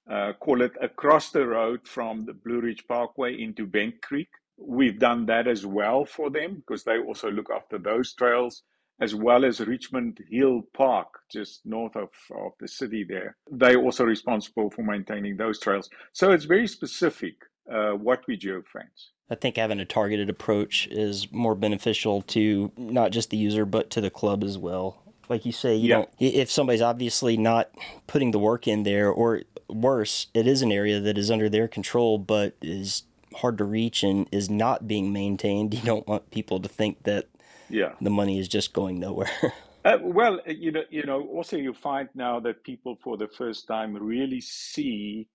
uh, 0.09 0.33
call 0.39 0.61
it 0.61 0.73
across 0.81 1.31
the 1.31 1.45
road 1.45 1.87
from 1.87 2.25
the 2.25 2.33
Blue 2.33 2.61
Ridge 2.61 2.83
Parkway 2.87 3.41
into 3.41 3.65
Bent 3.65 4.01
Creek. 4.01 4.29
We've 4.57 4.99
done 4.99 5.25
that 5.27 5.47
as 5.47 5.65
well 5.65 6.05
for 6.05 6.29
them 6.29 6.55
because 6.55 6.83
they 6.83 6.99
also 6.99 7.31
look 7.31 7.49
after 7.53 7.77
those 7.77 8.13
trails, 8.13 8.63
as 9.01 9.15
well 9.15 9.43
as 9.45 9.59
Richmond 9.59 10.19
Hill 10.29 10.61
Park, 10.73 11.07
just 11.31 11.61
north 11.65 11.95
of, 11.95 12.09
of 12.35 12.51
the 12.59 12.67
city 12.67 13.03
there. 13.07 13.37
They're 13.49 13.81
also 13.81 14.03
responsible 14.03 14.69
for 14.69 14.83
maintaining 14.83 15.37
those 15.37 15.59
trails. 15.59 15.89
So 16.13 16.31
it's 16.31 16.45
very 16.45 16.67
specific 16.67 17.33
uh, 17.71 17.91
what 17.91 18.21
we 18.27 18.37
geofence. 18.37 19.09
I 19.29 19.35
think 19.35 19.57
having 19.57 19.79
a 19.79 19.85
targeted 19.85 20.29
approach 20.29 20.87
is 20.91 21.31
more 21.31 21.55
beneficial 21.55 22.21
to 22.23 22.71
not 22.77 23.11
just 23.11 23.29
the 23.29 23.37
user 23.37 23.65
but 23.65 23.89
to 23.91 24.01
the 24.01 24.09
club 24.09 24.43
as 24.43 24.57
well. 24.57 25.01
Like 25.29 25.45
you 25.45 25.53
say, 25.53 25.75
you 25.75 25.89
Yeah. 25.89 25.95
don't 25.95 26.09
if 26.19 26.51
somebody's 26.51 26.81
obviously 26.81 27.37
not 27.37 27.71
putting 28.05 28.31
the 28.31 28.39
work 28.39 28.67
in 28.67 28.83
there 28.83 29.09
or 29.09 29.43
worse, 29.73 30.27
it 30.33 30.47
is 30.47 30.61
an 30.61 30.71
area 30.71 30.99
that 30.99 31.17
is 31.17 31.31
under 31.31 31.49
their 31.49 31.67
control 31.67 32.17
but 32.17 32.55
is 32.61 33.03
hard 33.35 33.57
to 33.57 33.63
reach 33.63 34.03
and 34.03 34.27
is 34.31 34.49
not 34.49 34.87
being 34.87 35.11
maintained. 35.13 35.73
You 35.79 35.81
don't 35.81 36.07
want 36.07 36.31
people 36.31 36.59
to 36.59 36.69
think 36.69 37.03
that 37.03 37.27
Yeah. 37.69 37.93
the 38.01 38.09
money 38.09 38.39
is 38.39 38.47
just 38.47 38.73
going 38.73 38.99
nowhere. 38.99 39.31
Uh, 39.85 39.97
well, 40.01 40.39
uh, 40.47 40.51
you 40.51 40.71
know, 40.71 40.83
you 40.89 41.03
know. 41.03 41.21
Also, 41.27 41.57
you 41.57 41.73
find 41.73 42.07
now 42.15 42.39
that 42.39 42.63
people, 42.63 42.97
for 43.03 43.17
the 43.17 43.27
first 43.27 43.67
time, 43.67 43.93
really 43.95 44.39
see 44.39 45.27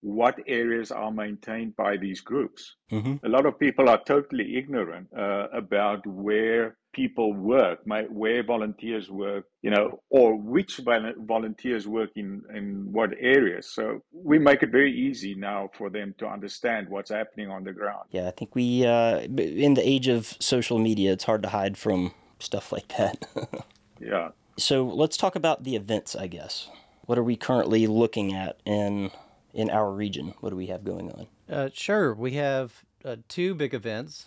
what 0.00 0.38
areas 0.46 0.90
are 0.90 1.10
maintained 1.10 1.76
by 1.76 1.96
these 1.96 2.20
groups. 2.20 2.76
hmm 2.90 3.16
A 3.24 3.28
lot 3.28 3.46
of 3.46 3.58
people 3.58 3.88
are 3.88 4.02
totally 4.04 4.56
ignorant 4.56 5.08
uh, 5.16 5.46
about 5.52 6.06
where 6.06 6.76
people 6.92 7.32
work, 7.34 7.86
my, 7.86 8.02
where 8.04 8.42
volunteers 8.42 9.10
work, 9.10 9.44
you 9.62 9.70
know, 9.70 10.00
or 10.10 10.36
which 10.36 10.78
vol- 10.78 11.14
volunteers 11.18 11.86
work 11.86 12.10
in 12.16 12.42
in 12.54 12.64
what 12.92 13.10
areas. 13.18 13.74
So 13.74 14.00
we 14.12 14.38
make 14.38 14.62
it 14.62 14.70
very 14.70 14.92
easy 14.92 15.34
now 15.34 15.70
for 15.78 15.90
them 15.90 16.14
to 16.18 16.26
understand 16.26 16.88
what's 16.88 17.10
happening 17.10 17.50
on 17.50 17.64
the 17.64 17.72
ground. 17.72 18.04
Yeah, 18.10 18.28
I 18.28 18.32
think 18.32 18.54
we 18.54 18.86
uh 18.86 19.20
in 19.66 19.74
the 19.74 19.86
age 19.94 20.08
of 20.08 20.36
social 20.40 20.78
media, 20.78 21.12
it's 21.12 21.24
hard 21.24 21.42
to 21.42 21.50
hide 21.50 21.76
from 21.76 22.12
stuff 22.38 22.72
like 22.72 22.88
that. 22.96 23.16
Yeah. 24.00 24.28
So 24.56 24.84
let's 24.84 25.16
talk 25.16 25.36
about 25.36 25.64
the 25.64 25.76
events, 25.76 26.14
I 26.16 26.26
guess. 26.26 26.68
What 27.06 27.18
are 27.18 27.22
we 27.22 27.36
currently 27.36 27.86
looking 27.86 28.34
at 28.34 28.58
in 28.64 29.10
in 29.58 29.70
our 29.70 29.90
region? 29.90 30.32
What 30.38 30.50
do 30.50 30.56
we 30.56 30.68
have 30.68 30.84
going 30.84 31.10
on? 31.10 31.26
Uh, 31.50 31.68
sure, 31.74 32.14
we 32.14 32.32
have 32.34 32.84
uh, 33.04 33.16
two 33.26 33.54
big 33.54 33.74
events. 33.74 34.26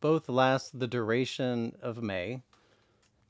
Both 0.00 0.28
last 0.28 0.78
the 0.78 0.88
duration 0.88 1.76
of 1.80 2.02
May, 2.02 2.42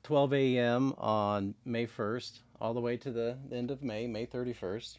12 0.05 0.33
a.m. 0.33 0.95
on 0.97 1.55
May 1.65 1.87
1st, 1.87 2.41
all 2.61 2.73
the 2.73 2.81
way 2.81 2.97
to 2.97 3.13
the 3.13 3.37
end 3.53 3.71
of 3.71 3.83
May, 3.83 4.07
May 4.07 4.27
31st. 4.27 4.97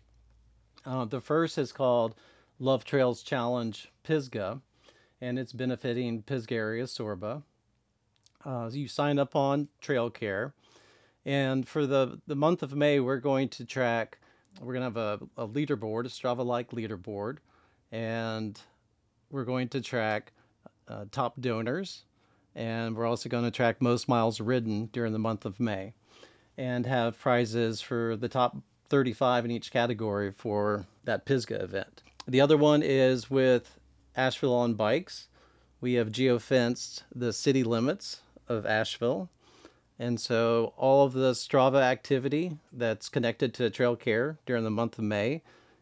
Uh, 0.86 1.06
the 1.06 1.20
first 1.20 1.58
is 1.58 1.72
called 1.72 2.14
Love 2.60 2.86
Trails 2.86 3.24
Challenge 3.24 3.92
Pisgah, 4.04 4.62
and 5.20 5.40
it's 5.40 5.52
benefiting 5.52 6.22
Pisgah 6.22 6.56
area 6.56 6.84
Sorba. 6.84 7.42
Uh, 8.46 8.70
you 8.72 8.88
sign 8.88 9.18
up 9.18 9.36
on 9.36 9.68
Trail 9.82 10.12
Care, 10.12 10.54
and 11.26 11.68
for 11.68 11.88
the 11.88 12.22
the 12.28 12.36
month 12.36 12.62
of 12.62 12.76
May, 12.76 13.00
we're 13.00 13.18
going 13.18 13.50
to 13.50 13.66
track. 13.66 14.20
We're 14.62 14.74
going 14.74 14.94
to 14.94 15.00
have 15.00 15.22
a, 15.38 15.44
a 15.44 15.48
leaderboard, 15.48 16.06
a 16.06 16.10
Strava-like 16.10 16.72
leaderboard, 16.72 17.38
and 17.92 18.60
we're 19.30 19.44
going 19.44 19.68
to 19.70 19.82
track 19.82 20.32
uh, 20.88 21.06
top 21.12 21.40
donors, 21.40 22.04
and 22.56 22.96
we're 22.96 23.06
also 23.06 23.30
going 23.30 23.44
to 23.44 23.52
track 23.52 23.82
most 23.82 24.08
miles 24.08 24.40
ridden 24.40 24.90
during 24.94 25.14
the 25.14 25.20
month 25.20 25.46
of 25.46 25.60
May, 25.60 25.94
and 26.58 26.86
have 26.86 27.20
prizes 27.20 27.82
for 27.82 28.16
the 28.16 28.30
top 28.30 28.58
35 28.90 29.46
in 29.46 29.52
each 29.52 29.72
category 29.72 30.32
for 30.32 30.86
that 31.04 31.26
Pisgah 31.26 31.62
event. 31.62 32.02
The 32.28 32.42
other 32.42 32.58
one 32.58 32.82
is 32.82 33.30
with 33.30 33.80
Asheville 34.16 34.54
on 34.54 34.76
bikes. 34.76 35.28
We 35.82 35.94
have 35.94 36.12
geofenced 36.12 37.04
the 37.14 37.34
city 37.34 37.64
limits 37.64 38.22
of 38.48 38.66
Asheville. 38.66 39.30
And 39.98 40.20
so 40.20 40.74
all 40.78 41.06
of 41.06 41.14
the 41.14 41.32
Strava 41.32 41.82
activity 41.82 42.58
that's 42.74 43.08
connected 43.10 43.54
to 43.56 43.70
trail 43.70 43.96
care 43.96 44.38
during 44.46 44.64
the 44.64 44.70
month 44.70 44.98
of 44.98 45.06
May 45.06 45.42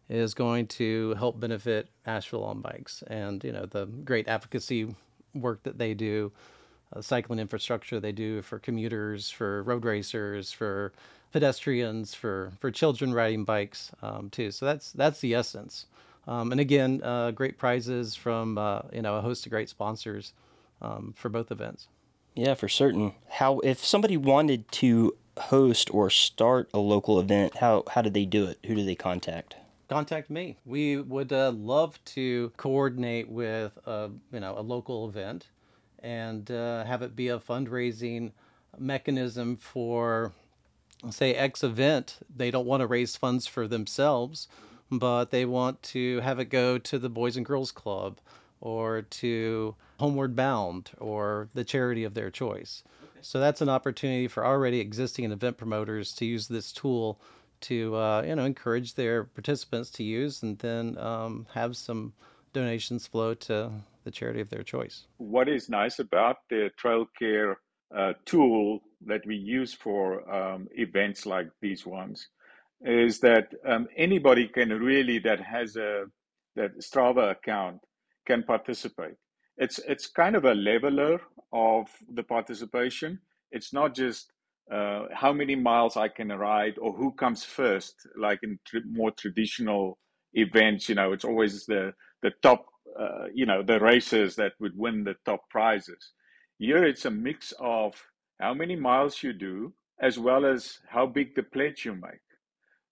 is 0.09 0.33
going 0.33 0.67
to 0.67 1.15
help 1.15 1.39
benefit 1.39 1.89
Asheville 2.05 2.43
on 2.43 2.61
bikes 2.61 3.03
and 3.07 3.43
you 3.43 3.51
know 3.51 3.65
the 3.65 3.85
great 3.85 4.27
advocacy 4.27 4.93
work 5.33 5.63
that 5.63 5.77
they 5.77 5.93
do, 5.93 6.31
uh, 6.95 7.01
cycling 7.01 7.39
infrastructure 7.39 7.99
they 7.99 8.11
do 8.11 8.41
for 8.41 8.59
commuters, 8.59 9.31
for 9.31 9.63
road 9.63 9.85
racers, 9.85 10.51
for 10.51 10.93
pedestrians, 11.31 12.13
for 12.13 12.51
for 12.59 12.69
children 12.69 13.13
riding 13.13 13.43
bikes 13.43 13.91
um, 14.01 14.29
too. 14.29 14.51
So 14.51 14.65
that's 14.65 14.91
that's 14.91 15.19
the 15.21 15.33
essence. 15.33 15.87
Um, 16.27 16.51
and 16.51 16.61
again, 16.61 17.01
uh, 17.03 17.31
great 17.31 17.57
prizes 17.57 18.15
from 18.15 18.57
uh, 18.57 18.81
you 18.91 19.01
know 19.01 19.15
a 19.15 19.21
host 19.21 19.45
of 19.45 19.51
great 19.51 19.69
sponsors 19.69 20.33
um, 20.81 21.13
for 21.17 21.29
both 21.29 21.51
events. 21.51 21.87
Yeah, 22.35 22.55
for 22.55 22.67
certain. 22.67 23.13
How 23.29 23.59
if 23.59 23.83
somebody 23.83 24.17
wanted 24.17 24.71
to 24.73 25.15
host 25.37 25.93
or 25.93 26.09
start 26.09 26.69
a 26.73 26.79
local 26.79 27.19
event, 27.19 27.57
how 27.57 27.83
how 27.91 28.01
did 28.01 28.13
they 28.13 28.25
do 28.25 28.45
it? 28.45 28.59
Who 28.65 28.75
do 28.75 28.85
they 28.85 28.95
contact? 28.95 29.55
contact 29.89 30.29
me. 30.29 30.57
We 30.65 30.97
would 30.97 31.31
uh, 31.31 31.51
love 31.51 32.03
to 32.05 32.51
coordinate 32.57 33.29
with 33.29 33.77
a 33.85 34.09
you 34.31 34.39
know 34.39 34.57
a 34.57 34.61
local 34.61 35.07
event 35.07 35.47
and 35.99 36.49
uh, 36.49 36.83
have 36.83 37.01
it 37.01 37.15
be 37.15 37.29
a 37.29 37.39
fundraising 37.39 38.31
mechanism 38.77 39.55
for 39.55 40.33
say 41.09 41.35
X 41.35 41.63
event. 41.63 42.17
They 42.35 42.49
don't 42.49 42.65
want 42.65 42.81
to 42.81 42.87
raise 42.87 43.15
funds 43.15 43.45
for 43.45 43.67
themselves, 43.67 44.47
but 44.91 45.31
they 45.31 45.45
want 45.45 45.83
to 45.83 46.19
have 46.21 46.39
it 46.39 46.45
go 46.45 46.77
to 46.77 46.97
the 46.97 47.09
Boys 47.09 47.37
and 47.37 47.45
Girls 47.45 47.71
Club 47.71 48.19
or 48.61 49.03
to 49.03 49.75
Homeward 50.03 50.35
Bound 50.35 50.91
or 50.99 51.47
the 51.53 51.63
charity 51.63 52.03
of 52.03 52.13
their 52.13 52.29
choice. 52.29 52.83
So 53.21 53.39
that's 53.39 53.61
an 53.61 53.69
opportunity 53.69 54.27
for 54.27 54.45
already 54.45 54.81
existing 54.81 55.31
event 55.31 55.55
promoters 55.55 56.11
to 56.15 56.25
use 56.25 56.49
this 56.49 56.73
tool 56.73 57.21
to 57.61 57.95
uh, 57.95 58.21
you 58.23 58.35
know 58.35 58.43
encourage 58.43 58.95
their 58.95 59.23
participants 59.23 59.89
to 59.91 60.03
use 60.03 60.43
and 60.43 60.59
then 60.59 60.97
um, 60.97 61.47
have 61.53 61.77
some 61.77 62.11
donations 62.51 63.07
flow 63.07 63.33
to 63.33 63.71
the 64.03 64.11
charity 64.11 64.41
of 64.41 64.49
their 64.49 64.61
choice. 64.61 65.05
What 65.19 65.47
is 65.47 65.69
nice 65.69 65.99
about 65.99 66.35
the 66.49 66.69
trail 66.75 67.05
care 67.17 67.59
uh, 67.95 68.11
tool 68.25 68.81
that 69.05 69.25
we 69.25 69.37
use 69.37 69.73
for 69.73 70.29
um, 70.29 70.67
events 70.73 71.25
like 71.25 71.47
these 71.61 71.85
ones 71.85 72.27
is 72.81 73.21
that 73.21 73.47
um, 73.65 73.87
anybody 73.95 74.49
can 74.49 74.67
really 74.67 75.19
that 75.19 75.39
has 75.39 75.77
a 75.77 76.07
that 76.57 76.77
Strava 76.79 77.31
account 77.31 77.79
can 78.27 78.43
participate. 78.43 79.15
It's 79.57 79.79
it's 79.79 80.07
kind 80.07 80.35
of 80.35 80.45
a 80.45 80.55
leveler 80.55 81.21
of 81.53 81.89
the 82.13 82.23
participation. 82.23 83.19
It's 83.51 83.73
not 83.73 83.95
just 83.95 84.31
uh, 84.71 85.05
how 85.13 85.33
many 85.33 85.55
miles 85.55 85.97
I 85.97 86.07
can 86.07 86.29
ride 86.29 86.77
or 86.79 86.93
who 86.93 87.13
comes 87.13 87.43
first, 87.45 87.95
like 88.17 88.39
in 88.43 88.59
tr- 88.65 88.79
more 88.89 89.11
traditional 89.11 89.99
events. 90.33 90.89
You 90.89 90.95
know, 90.95 91.13
it's 91.13 91.25
always 91.25 91.65
the 91.67 91.93
the 92.23 92.31
top, 92.41 92.65
uh, 92.99 93.27
you 93.33 93.45
know, 93.45 93.63
the 93.63 93.79
racers 93.79 94.35
that 94.37 94.53
would 94.59 94.77
win 94.77 95.03
the 95.03 95.15
top 95.25 95.41
prizes. 95.49 96.11
Here, 96.59 96.83
it's 96.83 97.05
a 97.05 97.11
mix 97.11 97.53
of 97.59 97.95
how 98.41 98.53
many 98.55 98.75
miles 98.75 99.21
you 99.23 99.33
do, 99.33 99.73
as 100.01 100.17
well 100.17 100.45
as 100.45 100.79
how 100.89 101.05
big 101.05 101.35
the 101.35 101.43
pledge 101.43 101.85
you 101.85 101.93
make. 101.95 102.21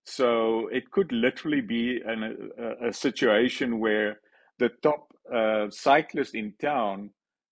So 0.05 0.67
it 0.69 0.91
could 0.91 1.11
literally 1.11 1.61
be 1.61 2.01
an, 2.05 2.51
a, 2.59 2.89
a 2.89 2.93
situation 2.93 3.79
where 3.79 4.19
the 4.59 4.69
top 4.83 5.10
uh, 5.33 5.69
cyclist 5.69 6.35
in 6.35 6.53
town 6.61 7.11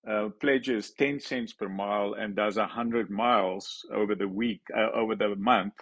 uh, 0.09 0.29
pledges 0.39 0.91
10 0.97 1.19
cents 1.19 1.53
per 1.53 1.67
mile 1.67 2.15
and 2.17 2.35
does 2.35 2.57
100 2.57 3.09
miles 3.09 3.85
over 3.93 4.15
the 4.15 4.27
week, 4.27 4.61
uh, 4.75 4.89
over 4.93 5.15
the 5.15 5.35
month. 5.35 5.73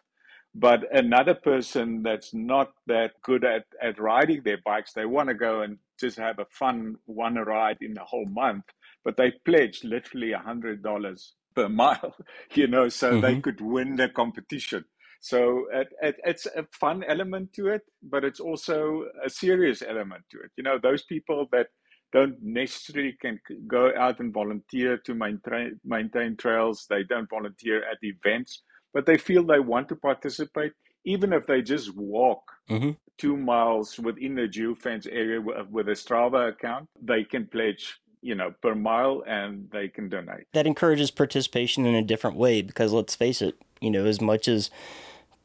But 0.56 0.86
another 0.92 1.36
person 1.36 2.02
that's 2.02 2.34
not 2.34 2.72
that 2.88 3.12
good 3.24 3.46
at, 3.46 3.66
at 3.82 4.00
riding 4.00 4.42
their 4.44 4.58
bikes, 4.66 4.92
they 4.92 5.06
want 5.06 5.30
to 5.30 5.36
go 5.36 5.62
and 5.62 5.78
just 6.00 6.18
have 6.18 6.40
a 6.40 6.48
fun 6.50 6.96
one 7.06 7.36
ride 7.36 7.78
in 7.82 7.94
the 7.94 8.04
whole 8.04 8.26
month, 8.26 8.64
but 9.06 9.18
they 9.18 9.34
pledged 9.46 9.84
literally 9.84 10.32
$100 10.32 11.32
per 11.56 11.70
mile, 11.70 12.16
you 12.54 12.68
know, 12.68 12.90
so 12.90 13.12
mm-hmm. 13.12 13.22
they 13.22 13.40
could 13.40 13.62
win 13.62 13.96
the 13.96 14.10
competition. 14.10 14.84
So 15.22 15.66
it, 15.74 15.88
it, 16.02 16.16
it's 16.26 16.46
a 16.46 16.66
fun 16.72 17.04
element 17.08 17.54
to 17.54 17.68
it, 17.68 17.82
but 18.04 18.24
it's 18.24 18.40
also 18.40 19.06
a 19.26 19.30
serious 19.30 19.82
element 19.82 20.24
to 20.32 20.38
it. 20.40 20.52
You 20.58 20.64
know, 20.64 20.78
those 20.82 21.04
people 21.04 21.48
that 21.52 21.68
don't 22.14 22.38
necessarily 22.42 23.18
can 23.20 23.40
go 23.68 23.92
out 23.98 24.20
and 24.20 24.34
volunteer 24.34 24.98
to 24.98 25.14
maintain 25.14 25.80
maintain 25.84 26.38
trails. 26.38 26.86
They 26.90 27.04
don't 27.04 27.30
volunteer 27.30 27.84
at 27.90 27.98
events, 28.02 28.64
but 28.94 29.06
they 29.06 29.18
feel 29.18 29.44
they 29.44 29.60
want 29.60 29.90
to 29.90 29.96
participate, 29.96 30.72
even 31.06 31.34
if 31.34 31.46
they 31.48 31.62
just 31.62 31.96
walk 31.96 32.44
mm-hmm. 32.70 32.92
two 33.18 33.36
miles 33.36 34.00
within 34.00 34.36
the 34.36 34.48
geofence 34.48 35.08
area 35.12 35.42
with, 35.42 35.68
with 35.70 35.90
a 35.90 35.92
Strava 35.92 36.50
account. 36.50 36.88
They 37.02 37.24
can 37.24 37.48
pledge 37.48 38.00
you 38.22 38.36
know 38.36 38.52
per 38.62 38.74
mile 38.74 39.24
and 39.28 39.70
they 39.72 39.88
can 39.88 40.10
donate 40.10 40.48
that 40.54 40.66
encourages 40.66 41.12
participation 41.12 41.86
in 41.86 41.94
a 41.94 42.02
different 42.02 42.36
way 42.36 42.64
because 42.64 42.92
let's 42.92 43.16
face 43.16 43.44
it 43.44 43.56
you 43.80 43.92
know 43.92 44.06
as 44.06 44.20
much 44.20 44.48
as 44.48 44.72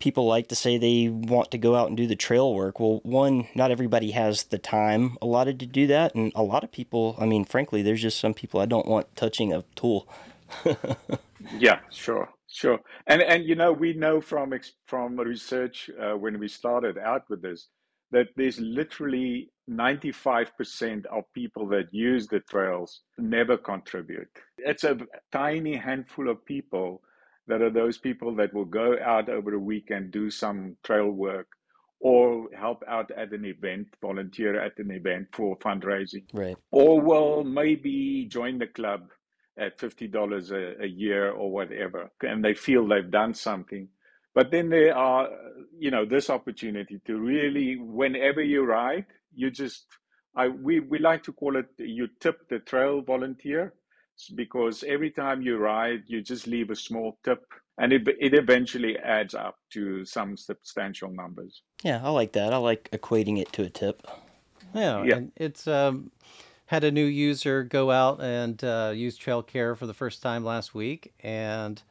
people 0.02 0.26
like 0.26 0.48
to 0.48 0.56
say 0.56 0.76
they 0.76 1.08
want 1.08 1.52
to 1.52 1.56
go 1.56 1.76
out 1.76 1.86
and 1.86 1.96
do 1.96 2.08
the 2.08 2.16
trail 2.16 2.52
work. 2.52 2.80
Well, 2.80 2.98
one, 3.04 3.46
not 3.54 3.70
everybody 3.70 4.10
has 4.10 4.42
the 4.42 4.58
time 4.58 5.16
allotted 5.22 5.60
to 5.60 5.66
do 5.66 5.86
that. 5.86 6.16
And 6.16 6.32
a 6.34 6.42
lot 6.42 6.64
of 6.64 6.72
people, 6.72 7.14
I 7.20 7.26
mean, 7.26 7.44
frankly, 7.44 7.82
there's 7.82 8.02
just 8.02 8.18
some 8.18 8.34
people 8.34 8.60
I 8.60 8.66
don't 8.66 8.88
want 8.88 9.14
touching 9.14 9.52
a 9.52 9.62
tool. 9.76 10.08
yeah, 11.58 11.78
sure. 11.92 12.28
Sure, 12.48 12.78
and 13.06 13.22
and 13.22 13.46
you 13.46 13.54
know 13.54 13.72
we 13.72 13.94
know 13.94 14.20
from 14.20 14.52
from 14.84 15.16
research 15.16 15.88
uh, 15.98 16.12
when 16.18 16.38
we 16.38 16.48
started 16.48 16.98
out 16.98 17.22
with 17.30 17.40
this 17.40 17.68
that 18.10 18.26
there's 18.36 18.60
literally 18.60 19.48
95% 19.70 21.06
of 21.06 21.24
people 21.32 21.66
that 21.68 21.86
use 21.92 22.26
the 22.26 22.40
trails 22.40 23.00
never 23.16 23.56
contribute. 23.56 24.28
It's 24.58 24.84
a 24.84 24.98
tiny 25.32 25.76
handful 25.76 26.28
of 26.28 26.44
people 26.44 27.00
that 27.46 27.62
are 27.62 27.70
those 27.70 27.98
people 27.98 28.34
that 28.36 28.54
will 28.54 28.64
go 28.64 28.96
out 29.04 29.28
over 29.28 29.54
a 29.54 29.58
weekend, 29.58 30.12
do 30.12 30.30
some 30.30 30.76
trail 30.84 31.10
work, 31.10 31.48
or 32.00 32.48
help 32.58 32.82
out 32.88 33.10
at 33.12 33.32
an 33.32 33.44
event, 33.44 33.86
volunteer 34.00 34.60
at 34.60 34.78
an 34.78 34.90
event 34.90 35.28
for 35.32 35.56
fundraising. 35.58 36.24
Right. 36.32 36.56
Or 36.70 37.00
will 37.00 37.44
maybe 37.44 38.26
join 38.28 38.58
the 38.58 38.66
club 38.66 39.08
at 39.58 39.78
$50 39.78 40.50
a, 40.50 40.82
a 40.82 40.86
year 40.86 41.30
or 41.30 41.52
whatever, 41.52 42.10
and 42.22 42.44
they 42.44 42.54
feel 42.54 42.86
they've 42.86 43.10
done 43.10 43.34
something. 43.34 43.88
But 44.34 44.50
then 44.50 44.70
there 44.70 44.96
are, 44.96 45.28
you 45.78 45.90
know, 45.90 46.06
this 46.06 46.30
opportunity 46.30 47.00
to 47.06 47.18
really, 47.18 47.76
whenever 47.76 48.42
you 48.42 48.64
ride, 48.64 49.06
you 49.34 49.50
just, 49.50 49.86
I 50.34 50.48
we, 50.48 50.80
we 50.80 50.98
like 50.98 51.22
to 51.24 51.32
call 51.32 51.56
it, 51.56 51.66
you 51.78 52.08
tip 52.18 52.48
the 52.48 52.60
trail 52.60 53.02
volunteer 53.02 53.74
because 54.34 54.84
every 54.84 55.10
time 55.10 55.42
you 55.42 55.56
ride, 55.56 56.02
you 56.06 56.22
just 56.22 56.46
leave 56.46 56.70
a 56.70 56.76
small 56.76 57.18
tip 57.24 57.44
and 57.78 57.92
it, 57.92 58.06
it 58.20 58.34
eventually 58.34 58.98
adds 58.98 59.34
up 59.34 59.56
to 59.70 60.04
some 60.04 60.36
substantial 60.36 61.10
numbers. 61.10 61.62
Yeah, 61.82 62.00
I 62.02 62.10
like 62.10 62.32
that. 62.32 62.52
I 62.52 62.58
like 62.58 62.90
equating 62.92 63.40
it 63.40 63.52
to 63.54 63.62
a 63.62 63.70
tip. 63.70 64.06
Yeah, 64.74 65.02
yeah. 65.04 65.20
it's 65.36 65.66
um, 65.66 66.10
had 66.66 66.84
a 66.84 66.90
new 66.90 67.04
user 67.04 67.62
go 67.62 67.90
out 67.90 68.22
and 68.22 68.62
uh, 68.62 68.92
use 68.94 69.16
Trail 69.16 69.42
Care 69.42 69.74
for 69.74 69.86
the 69.86 69.94
first 69.94 70.22
time 70.22 70.44
last 70.44 70.74
week 70.74 71.12
and 71.20 71.82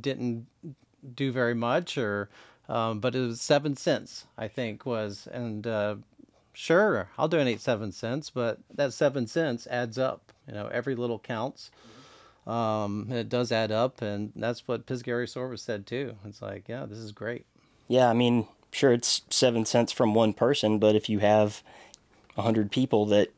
didn't 0.00 0.46
do 1.14 1.32
very 1.32 1.54
much, 1.54 1.96
or 1.96 2.28
um, 2.68 3.00
but 3.00 3.14
it 3.14 3.20
was 3.20 3.40
seven 3.40 3.76
cents, 3.76 4.26
I 4.36 4.48
think, 4.48 4.84
was 4.84 5.28
and 5.30 5.66
uh, 5.66 5.96
sure, 6.56 7.10
I'll 7.18 7.28
donate 7.28 7.60
seven 7.60 7.92
cents, 7.92 8.30
but 8.30 8.58
that 8.74 8.94
seven 8.94 9.26
cents 9.26 9.66
adds 9.66 9.98
up. 9.98 10.32
You 10.48 10.54
know, 10.54 10.68
every 10.68 10.94
little 10.94 11.18
counts. 11.18 11.70
Um, 12.46 13.08
it 13.10 13.28
does 13.28 13.52
add 13.52 13.70
up, 13.70 14.00
and 14.00 14.32
that's 14.34 14.66
what 14.66 14.86
Pisgary 14.86 15.26
Sorvis 15.26 15.58
said 15.58 15.86
too. 15.86 16.16
It's 16.24 16.40
like, 16.40 16.68
yeah, 16.68 16.86
this 16.86 16.98
is 16.98 17.12
great. 17.12 17.44
Yeah, 17.88 18.08
I 18.08 18.14
mean, 18.14 18.46
sure, 18.72 18.92
it's 18.92 19.22
seven 19.28 19.66
cents 19.66 19.92
from 19.92 20.14
one 20.14 20.32
person, 20.32 20.78
but 20.78 20.94
if 20.94 21.08
you 21.08 21.18
have 21.18 21.62
a 22.36 22.42
hundred 22.42 22.70
people 22.70 23.04
that 23.06 23.32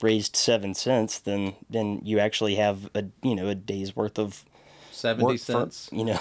raised 0.00 0.36
seven 0.36 0.74
cents, 0.74 1.18
then 1.18 1.54
then 1.68 2.00
you 2.04 2.18
actually 2.18 2.54
have 2.54 2.88
a 2.94 3.04
you 3.22 3.34
know 3.34 3.48
a 3.48 3.54
day's 3.54 3.94
worth 3.94 4.18
of 4.18 4.44
seventy 4.90 5.36
cents. 5.36 5.88
For, 5.88 5.96
you 5.96 6.04
know, 6.04 6.20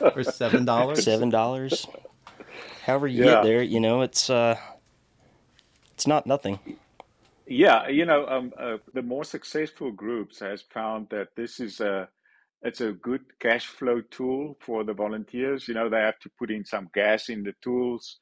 or 0.00 0.22
seven 0.24 0.64
dollars. 0.64 1.04
Seven 1.04 1.28
dollars. 1.30 1.86
However 2.84 3.06
you 3.06 3.24
yeah. 3.24 3.34
get 3.34 3.42
there, 3.42 3.62
you 3.62 3.80
know, 3.80 4.02
it's 4.02 4.30
uh, 4.30 4.56
it's 5.94 6.06
not 6.06 6.26
nothing. 6.26 6.58
Yeah, 7.46 7.88
you 7.88 8.04
know, 8.04 8.26
um, 8.26 8.52
uh, 8.58 8.78
the 8.92 9.02
more 9.02 9.24
successful 9.24 9.92
groups 9.92 10.40
has 10.40 10.62
found 10.62 11.08
that 11.10 11.28
this 11.36 11.60
is 11.60 11.80
a 11.80 12.08
it's 12.62 12.80
a 12.80 12.92
good 12.92 13.22
cash 13.38 13.66
flow 13.66 14.00
tool 14.10 14.56
for 14.60 14.82
the 14.82 14.92
volunteers. 14.92 15.68
You 15.68 15.74
know, 15.74 15.88
they 15.88 16.00
have 16.00 16.18
to 16.20 16.30
put 16.38 16.50
in 16.50 16.64
some 16.64 16.88
gas 16.92 17.28
in 17.28 17.44
the 17.44 17.54
tools 17.62 18.18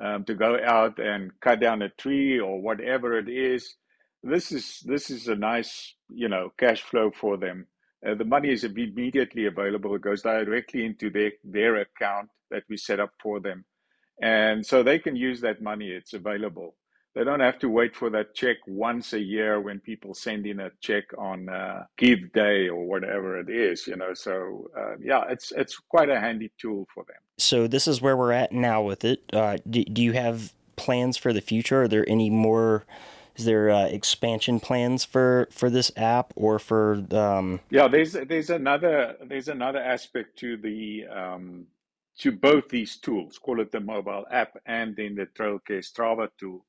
um, 0.00 0.24
to 0.24 0.34
go 0.34 0.58
out 0.64 0.98
and 0.98 1.32
cut 1.40 1.60
down 1.60 1.82
a 1.82 1.88
tree 1.88 2.38
or 2.38 2.60
whatever 2.60 3.18
it 3.18 3.28
is. 3.28 3.74
This 4.22 4.52
is 4.52 4.80
this 4.84 5.10
is 5.10 5.28
a 5.28 5.34
nice 5.34 5.94
you 6.08 6.28
know 6.28 6.52
cash 6.58 6.82
flow 6.82 7.10
for 7.10 7.36
them. 7.36 7.66
Uh, 8.06 8.14
the 8.14 8.24
money 8.24 8.52
is 8.52 8.62
immediately 8.64 9.46
available. 9.46 9.94
It 9.94 10.02
goes 10.02 10.22
directly 10.22 10.84
into 10.84 11.10
their 11.10 11.32
their 11.42 11.76
account 11.76 12.28
that 12.50 12.62
we 12.68 12.76
set 12.76 13.00
up 13.00 13.12
for 13.20 13.40
them, 13.40 13.64
and 14.20 14.64
so 14.64 14.82
they 14.82 14.98
can 14.98 15.16
use 15.16 15.40
that 15.40 15.62
money. 15.62 15.88
It's 15.88 16.14
available. 16.14 16.74
They 17.14 17.24
don't 17.24 17.40
have 17.40 17.58
to 17.60 17.68
wait 17.68 17.96
for 17.96 18.10
that 18.10 18.34
check 18.34 18.58
once 18.66 19.12
a 19.12 19.18
year 19.18 19.60
when 19.60 19.80
people 19.80 20.14
send 20.14 20.46
in 20.46 20.60
a 20.60 20.70
check 20.80 21.04
on 21.18 21.48
uh, 21.48 21.84
give 21.96 22.32
day 22.32 22.68
or 22.68 22.86
whatever 22.86 23.40
it 23.40 23.48
is 23.48 23.88
you 23.88 23.96
know 23.96 24.14
so 24.14 24.70
uh, 24.78 24.94
yeah 25.02 25.24
it's 25.28 25.50
it's 25.52 25.76
quite 25.88 26.10
a 26.10 26.20
handy 26.20 26.52
tool 26.60 26.86
for 26.94 27.04
them. 27.04 27.16
So 27.38 27.66
this 27.66 27.88
is 27.88 28.00
where 28.00 28.16
we're 28.16 28.32
at 28.32 28.52
now 28.52 28.82
with 28.82 29.04
it. 29.04 29.22
Uh, 29.32 29.58
do, 29.68 29.84
do 29.84 30.02
you 30.02 30.12
have 30.12 30.52
plans 30.76 31.16
for 31.16 31.32
the 31.32 31.40
future? 31.40 31.82
Are 31.82 31.88
there 31.88 32.08
any 32.08 32.30
more 32.30 32.84
is 33.38 33.44
there 33.44 33.70
uh, 33.70 33.86
expansion 33.86 34.60
plans 34.60 35.04
for 35.04 35.48
for 35.50 35.70
this 35.70 35.92
app 35.96 36.32
or 36.36 36.58
for 36.58 37.04
um... 37.12 37.60
yeah 37.70 37.86
there's 37.88 38.12
there's 38.12 38.50
another 38.50 39.16
there's 39.24 39.48
another 39.48 39.78
aspect 39.78 40.36
to 40.40 40.56
the 40.56 41.06
um, 41.06 41.66
to 42.18 42.32
both 42.32 42.68
these 42.68 42.96
tools 42.98 43.38
call 43.38 43.60
it 43.60 43.72
the 43.72 43.80
mobile 43.80 44.26
app 44.30 44.56
and 44.66 44.96
then 44.96 45.14
the 45.14 45.26
trailcare 45.26 45.84
strava 45.84 46.28
tool 46.38 46.64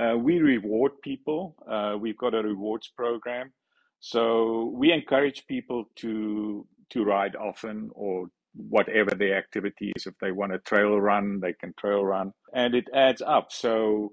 uh, 0.00 0.16
we 0.16 0.40
reward 0.40 0.92
people. 1.02 1.56
Uh, 1.68 1.96
we've 2.00 2.16
got 2.18 2.34
a 2.34 2.42
rewards 2.42 2.88
program, 2.96 3.52
so 4.00 4.72
we 4.74 4.92
encourage 4.92 5.46
people 5.46 5.86
to 5.96 6.66
to 6.90 7.04
ride 7.04 7.36
often 7.36 7.90
or 7.94 8.28
whatever 8.54 9.12
their 9.12 9.36
activity 9.38 9.92
is. 9.96 10.06
If 10.06 10.14
they 10.20 10.32
want 10.32 10.52
to 10.52 10.58
trail 10.60 11.00
run, 11.00 11.40
they 11.40 11.52
can 11.52 11.74
trail 11.78 12.04
run, 12.04 12.32
and 12.54 12.74
it 12.74 12.88
adds 12.94 13.22
up. 13.22 13.52
So, 13.52 14.12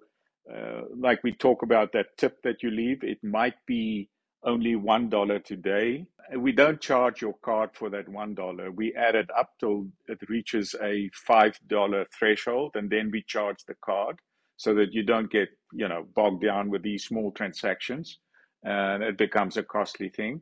uh, 0.53 0.81
like 0.95 1.23
we 1.23 1.33
talk 1.33 1.63
about 1.63 1.93
that 1.93 2.17
tip 2.17 2.41
that 2.43 2.63
you 2.63 2.71
leave, 2.71 3.03
it 3.03 3.23
might 3.23 3.55
be 3.65 4.09
only 4.43 4.75
one 4.75 5.09
dollar 5.09 5.39
today. 5.39 6.07
We 6.37 6.51
don't 6.51 6.81
charge 6.81 7.21
your 7.21 7.35
card 7.43 7.71
for 7.73 7.89
that 7.91 8.09
one 8.09 8.35
dollar. 8.35 8.71
We 8.71 8.93
add 8.95 9.15
it 9.15 9.29
up 9.37 9.51
till 9.59 9.87
it 10.07 10.19
reaches 10.29 10.75
a 10.81 11.09
five 11.13 11.59
dollar 11.67 12.05
threshold, 12.17 12.71
and 12.75 12.89
then 12.89 13.09
we 13.11 13.23
charge 13.23 13.63
the 13.65 13.75
card 13.83 14.17
so 14.57 14.73
that 14.73 14.93
you 14.93 15.03
don't 15.03 15.31
get 15.31 15.49
you 15.73 15.87
know 15.87 16.05
bogged 16.15 16.43
down 16.43 16.69
with 16.69 16.83
these 16.83 17.05
small 17.05 17.31
transactions 17.31 18.19
and 18.63 19.03
it 19.03 19.17
becomes 19.17 19.55
a 19.57 19.63
costly 19.63 20.09
thing 20.09 20.41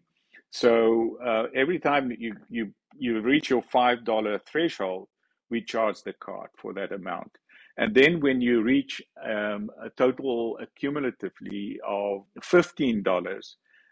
so 0.52 1.18
uh, 1.26 1.44
every 1.54 1.80
time 1.80 2.12
you 2.18 2.36
you 2.50 2.72
you 2.98 3.20
reach 3.22 3.50
your 3.50 3.62
five 3.62 4.04
dollar 4.06 4.40
threshold 4.40 5.08
we 5.50 5.62
charge 5.62 6.02
the 6.04 6.14
card 6.14 6.50
for 6.58 6.74
that 6.74 6.92
amount 6.92 7.32
and 7.78 7.94
then 7.94 8.22
when 8.22 8.40
you 8.40 8.62
reach 8.62 9.02
um, 9.24 9.70
a 9.84 9.90
total 9.98 10.58
accumulatively 10.64 11.76
of 11.86 12.22
$15 12.42 13.04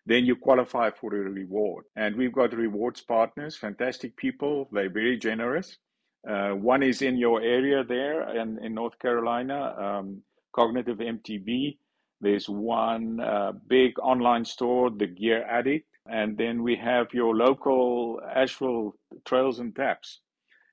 then 0.05 0.25
you 0.25 0.35
qualify 0.35 0.89
for 0.89 1.13
a 1.15 1.29
reward 1.29 1.85
and 1.95 2.15
we've 2.15 2.33
got 2.33 2.53
rewards 2.53 3.01
partners 3.01 3.55
fantastic 3.55 4.15
people 4.17 4.67
they're 4.71 4.89
very 4.89 5.17
generous 5.17 5.77
uh, 6.27 6.51
one 6.51 6.83
is 6.83 7.01
in 7.01 7.17
your 7.17 7.41
area 7.41 7.83
there 7.83 8.37
in, 8.37 8.57
in 8.63 8.73
North 8.73 8.97
Carolina, 8.99 9.75
um, 9.77 10.21
Cognitive 10.55 10.99
MTB. 10.99 11.77
There's 12.21 12.47
one 12.47 13.19
uh, 13.19 13.51
big 13.67 13.99
online 13.99 14.45
store, 14.45 14.89
The 14.89 15.07
Gear 15.07 15.43
Addict. 15.43 15.87
And 16.05 16.37
then 16.37 16.63
we 16.63 16.75
have 16.77 17.07
your 17.13 17.35
local 17.35 18.21
Asheville 18.33 18.95
Trails 19.25 19.59
and 19.59 19.75
Taps. 19.75 20.19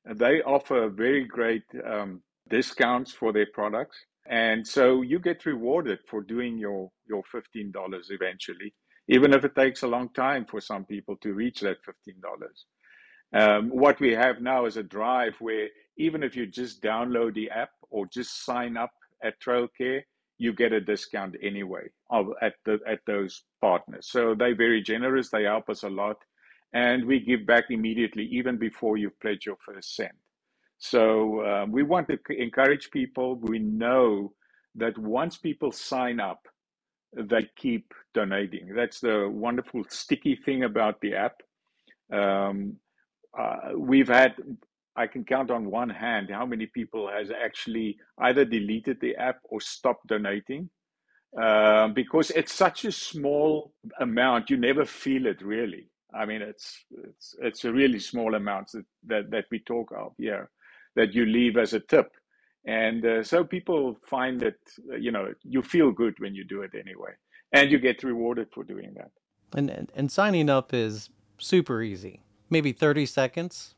They 0.04 0.40
offer 0.42 0.88
very 0.88 1.24
great 1.24 1.64
um, 1.84 2.22
discounts 2.48 3.12
for 3.12 3.32
their 3.32 3.46
products. 3.52 3.96
And 4.28 4.66
so 4.66 5.02
you 5.02 5.18
get 5.18 5.46
rewarded 5.46 5.98
for 6.08 6.22
doing 6.22 6.58
your, 6.58 6.90
your 7.08 7.22
$15 7.34 7.72
eventually 8.10 8.72
even 9.10 9.34
if 9.34 9.44
it 9.44 9.56
takes 9.56 9.82
a 9.84 9.88
long 9.88 10.10
time 10.10 10.46
for 10.46 10.62
some 10.62 10.86
people 10.86 11.16
to 11.18 11.34
reach 11.34 11.60
that 11.62 11.78
$15. 11.84 12.22
Um, 13.34 13.70
what 13.70 14.00
we 14.00 14.12
have 14.14 14.42
now 14.42 14.66
is 14.66 14.78
a 14.78 14.84
drive 14.84 15.34
where 15.40 15.68
even 15.98 16.24
if 16.24 16.36
you 16.36 16.46
just 16.46 16.82
download 16.82 17.34
the 17.34 17.50
app 17.50 17.70
or 17.90 18.06
just 18.06 18.44
sign 18.46 18.76
up 18.78 18.92
at 19.24 19.40
TrailCare, 19.40 20.02
you 20.38 20.54
get 20.54 20.72
a 20.72 20.80
discount 20.82 21.36
anyway 21.42 21.88
at 22.42 22.54
the, 22.66 22.80
at 22.88 23.00
those 23.06 23.44
partners. 23.62 24.08
So 24.10 24.34
they're 24.36 24.56
very 24.56 24.82
generous. 24.82 25.30
They 25.30 25.44
help 25.44 25.70
us 25.70 25.84
a 25.84 25.90
lot, 25.90 26.18
and 26.74 27.06
we 27.06 27.20
give 27.20 27.46
back 27.46 27.66
immediately, 27.70 28.24
even 28.32 28.58
before 28.58 28.98
you 28.98 29.12
pledge 29.22 29.46
your 29.46 29.58
first 29.64 29.96
cent. 29.96 30.16
So 30.78 31.46
um, 31.46 31.72
we 31.72 31.84
want 31.84 32.08
to 32.08 32.18
encourage 32.42 32.90
people. 32.90 33.36
We 33.36 33.60
know 33.60 34.34
that 34.76 34.98
once 34.98 35.38
people 35.38 35.72
sign 35.72 36.20
up, 36.20 36.46
they 37.12 37.48
keep 37.56 37.92
donating. 38.14 38.74
That's 38.74 39.00
the 39.00 39.28
wonderful 39.28 39.84
sticky 39.88 40.36
thing 40.36 40.64
about 40.64 41.00
the 41.00 41.14
app. 41.14 41.42
Um, 42.12 42.76
uh, 43.38 43.70
we've 43.76 44.08
had 44.08 44.34
I 44.96 45.06
can 45.06 45.24
count 45.24 45.50
on 45.50 45.70
one 45.70 45.90
hand 45.90 46.30
how 46.30 46.44
many 46.44 46.66
people 46.66 47.08
has 47.08 47.30
actually 47.30 47.98
either 48.18 48.44
deleted 48.44 48.98
the 49.00 49.16
app 49.16 49.38
or 49.44 49.60
stopped 49.60 50.08
donating 50.08 50.68
um, 51.40 51.94
because 51.94 52.30
it's 52.30 52.52
such 52.52 52.84
a 52.84 52.92
small 52.92 53.72
amount. 54.00 54.50
You 54.50 54.56
never 54.56 54.84
feel 54.84 55.26
it 55.26 55.42
really. 55.42 55.88
I 56.12 56.26
mean, 56.26 56.42
it's 56.42 56.84
it's 57.04 57.36
it's 57.40 57.64
a 57.64 57.72
really 57.72 58.00
small 58.00 58.34
amount 58.34 58.72
that 58.72 58.84
that, 59.06 59.30
that 59.30 59.44
we 59.50 59.60
talk 59.60 59.92
of 59.96 60.12
here 60.18 60.50
that 60.96 61.14
you 61.14 61.24
leave 61.24 61.56
as 61.56 61.72
a 61.72 61.80
tip, 61.80 62.10
and 62.64 63.04
uh, 63.04 63.22
so 63.22 63.44
people 63.44 63.96
find 64.06 64.40
that 64.40 64.58
you 64.98 65.10
know 65.10 65.32
you 65.42 65.62
feel 65.62 65.90
good 65.90 66.18
when 66.18 66.34
you 66.34 66.44
do 66.44 66.62
it 66.62 66.72
anyway, 66.74 67.12
and 67.52 67.70
you 67.70 67.78
get 67.78 68.02
rewarded 68.02 68.48
for 68.52 68.64
doing 68.64 68.92
that. 68.96 69.10
And 69.54 69.70
and, 69.70 69.92
and 69.94 70.10
signing 70.10 70.48
up 70.50 70.72
is 70.74 71.10
super 71.38 71.82
easy. 71.82 72.22
Maybe 72.50 72.72
thirty 72.72 73.06
seconds 73.06 73.74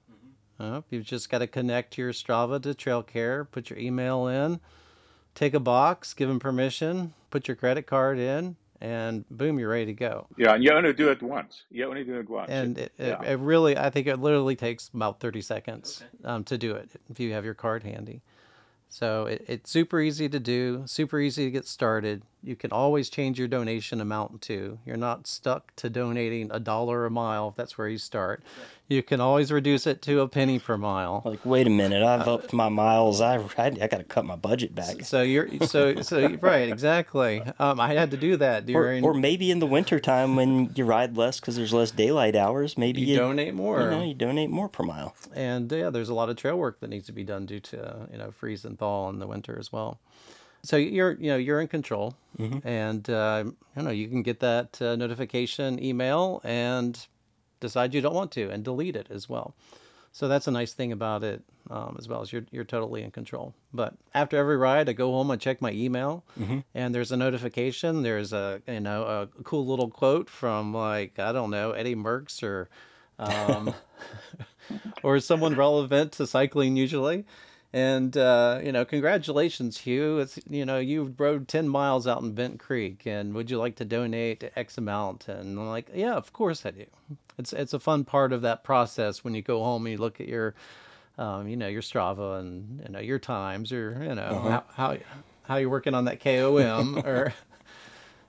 uh, 0.62 0.82
you've 0.90 1.04
just 1.04 1.28
got 1.28 1.38
to 1.38 1.46
connect 1.46 1.98
your 1.98 2.12
Strava 2.12 2.62
to 2.62 2.68
TrailCare, 2.72 3.50
put 3.50 3.68
your 3.68 3.78
email 3.78 4.28
in, 4.28 4.60
take 5.34 5.54
a 5.54 5.60
box, 5.60 6.14
give 6.14 6.28
them 6.28 6.38
permission, 6.38 7.14
put 7.30 7.48
your 7.48 7.56
credit 7.56 7.86
card 7.86 8.18
in, 8.18 8.56
and 8.80 9.28
boom, 9.28 9.58
you're 9.58 9.70
ready 9.70 9.86
to 9.86 9.92
go. 9.92 10.28
Yeah, 10.36 10.54
and 10.54 10.62
you 10.62 10.70
only 10.70 10.92
do 10.92 11.08
it 11.10 11.20
once. 11.20 11.64
You 11.70 11.86
only 11.86 12.04
do 12.04 12.18
it 12.18 12.30
once. 12.30 12.50
And 12.50 12.78
it, 12.78 12.92
it, 12.96 13.08
yeah. 13.08 13.32
it 13.32 13.38
really, 13.40 13.76
I 13.76 13.90
think 13.90 14.06
it 14.06 14.18
literally 14.18 14.54
takes 14.54 14.88
about 14.94 15.18
30 15.18 15.40
seconds 15.40 16.02
okay. 16.02 16.28
um, 16.32 16.44
to 16.44 16.56
do 16.56 16.74
it 16.74 16.90
if 17.10 17.18
you 17.18 17.32
have 17.32 17.44
your 17.44 17.54
card 17.54 17.82
handy. 17.82 18.22
So 18.92 19.24
it, 19.24 19.44
it's 19.48 19.70
super 19.70 20.00
easy 20.00 20.28
to 20.28 20.38
do, 20.38 20.82
super 20.84 21.18
easy 21.18 21.46
to 21.46 21.50
get 21.50 21.66
started. 21.66 22.22
You 22.44 22.56
can 22.56 22.72
always 22.72 23.08
change 23.08 23.38
your 23.38 23.46
donation 23.46 24.00
amount 24.00 24.42
too. 24.42 24.78
You're 24.84 24.96
not 24.96 25.26
stuck 25.28 25.74
to 25.76 25.88
donating 25.88 26.50
a 26.50 26.58
dollar 26.58 27.06
a 27.06 27.10
mile 27.10 27.48
if 27.48 27.54
that's 27.54 27.78
where 27.78 27.88
you 27.88 27.98
start. 27.98 28.42
You 28.88 29.02
can 29.02 29.20
always 29.20 29.52
reduce 29.52 29.86
it 29.86 30.02
to 30.02 30.20
a 30.20 30.28
penny 30.28 30.58
per 30.58 30.76
mile. 30.76 31.22
Like, 31.24 31.46
wait 31.46 31.66
a 31.66 31.70
minute, 31.70 32.02
I've 32.02 32.26
uh, 32.26 32.34
upped 32.34 32.52
my 32.52 32.68
miles. 32.68 33.20
I 33.20 33.36
I, 33.36 33.66
I 33.66 33.86
got 33.86 33.98
to 33.98 34.04
cut 34.04 34.24
my 34.24 34.36
budget 34.36 34.74
back. 34.74 35.04
So 35.04 35.22
you're 35.22 35.48
so 35.66 36.02
so 36.02 36.36
right 36.40 36.68
exactly. 36.68 37.42
Um, 37.58 37.78
I 37.78 37.94
had 37.94 38.10
to 38.10 38.16
do 38.16 38.36
that 38.36 38.66
during, 38.66 39.04
or, 39.04 39.12
or 39.12 39.14
maybe 39.14 39.50
in 39.50 39.60
the 39.60 39.66
wintertime 39.66 40.34
when 40.34 40.72
you 40.74 40.84
ride 40.84 41.16
less 41.16 41.38
because 41.38 41.56
there's 41.56 41.72
less 41.72 41.92
daylight 41.92 42.34
hours. 42.34 42.76
Maybe 42.76 43.02
you, 43.02 43.14
you, 43.14 43.16
donate 43.16 43.54
more. 43.54 43.80
You 43.82 43.90
know, 43.90 44.02
you 44.02 44.14
donate 44.14 44.50
more 44.50 44.68
per 44.68 44.82
mile. 44.82 45.14
And 45.32 45.70
yeah, 45.70 45.90
there's 45.90 46.08
a 46.08 46.14
lot 46.14 46.28
of 46.28 46.36
trail 46.36 46.58
work 46.58 46.80
that 46.80 46.90
needs 46.90 47.06
to 47.06 47.12
be 47.12 47.24
done 47.24 47.46
due 47.46 47.60
to 47.60 48.08
you 48.10 48.18
know 48.18 48.32
freeze 48.32 48.64
and 48.64 48.78
thaw 48.78 49.08
in 49.08 49.20
the 49.20 49.26
winter 49.28 49.56
as 49.58 49.72
well. 49.72 50.00
So 50.64 50.76
you're 50.76 51.12
you 51.12 51.30
know 51.30 51.36
you're 51.36 51.60
in 51.60 51.68
control, 51.68 52.14
mm-hmm. 52.38 52.66
and 52.66 53.08
uh, 53.10 53.44
you 53.76 53.82
know 53.82 53.90
you 53.90 54.08
can 54.08 54.22
get 54.22 54.40
that 54.40 54.80
uh, 54.80 54.96
notification 54.96 55.82
email 55.82 56.40
and 56.44 57.04
decide 57.60 57.94
you 57.94 58.00
don't 58.00 58.14
want 58.14 58.30
to 58.32 58.48
and 58.50 58.62
delete 58.62 58.96
it 58.96 59.08
as 59.10 59.28
well. 59.28 59.54
So 60.12 60.28
that's 60.28 60.46
a 60.46 60.50
nice 60.50 60.72
thing 60.74 60.92
about 60.92 61.24
it 61.24 61.42
um, 61.70 61.96
as 61.98 62.08
well 62.08 62.20
as 62.20 62.32
you're 62.32 62.44
you're 62.50 62.64
totally 62.64 63.02
in 63.02 63.10
control. 63.10 63.54
But 63.72 63.94
after 64.14 64.36
every 64.36 64.56
ride, 64.56 64.88
I 64.88 64.92
go 64.92 65.10
home 65.10 65.30
and 65.30 65.40
check 65.40 65.62
my 65.62 65.72
email, 65.72 66.24
mm-hmm. 66.38 66.60
and 66.74 66.94
there's 66.94 67.12
a 67.12 67.16
notification. 67.16 68.02
There's 68.02 68.32
a 68.32 68.62
you 68.68 68.80
know 68.80 69.02
a 69.04 69.42
cool 69.42 69.66
little 69.66 69.90
quote 69.90 70.28
from 70.28 70.74
like 70.74 71.18
I 71.18 71.32
don't 71.32 71.50
know 71.50 71.72
Eddie 71.72 71.96
Merckx 71.96 72.42
or 72.42 72.68
um, 73.18 73.74
or 75.02 75.20
someone 75.20 75.54
relevant 75.54 76.12
to 76.12 76.26
cycling 76.26 76.76
usually. 76.76 77.24
And 77.74 78.14
uh, 78.18 78.60
you 78.62 78.70
know, 78.70 78.84
congratulations, 78.84 79.78
Hugh. 79.78 80.18
It's 80.18 80.38
you 80.48 80.66
know, 80.66 80.78
you 80.78 81.14
rode 81.16 81.48
ten 81.48 81.68
miles 81.68 82.06
out 82.06 82.20
in 82.20 82.32
Bent 82.32 82.58
Creek, 82.60 83.06
and 83.06 83.32
would 83.32 83.50
you 83.50 83.56
like 83.56 83.76
to 83.76 83.84
donate 83.86 84.52
X 84.54 84.76
amount? 84.76 85.26
And 85.28 85.58
I'm 85.58 85.68
like, 85.68 85.88
yeah, 85.94 86.12
of 86.12 86.34
course 86.34 86.66
I 86.66 86.72
do. 86.72 86.84
It's 87.38 87.54
it's 87.54 87.72
a 87.72 87.80
fun 87.80 88.04
part 88.04 88.34
of 88.34 88.42
that 88.42 88.62
process 88.62 89.24
when 89.24 89.34
you 89.34 89.40
go 89.40 89.62
home 89.62 89.86
and 89.86 89.92
you 89.92 89.98
look 89.98 90.20
at 90.20 90.28
your, 90.28 90.54
um, 91.16 91.48
you 91.48 91.56
know, 91.56 91.68
your 91.68 91.80
Strava 91.80 92.40
and 92.40 92.82
you 92.84 92.92
know 92.92 93.00
your 93.00 93.18
times 93.18 93.72
or 93.72 93.96
you 94.02 94.14
know 94.14 94.22
uh-huh. 94.22 94.48
how, 94.50 94.64
how 94.92 94.98
how 95.44 95.56
you're 95.56 95.70
working 95.70 95.94
on 95.94 96.04
that 96.04 96.20
KOM 96.20 96.98
or. 97.06 97.32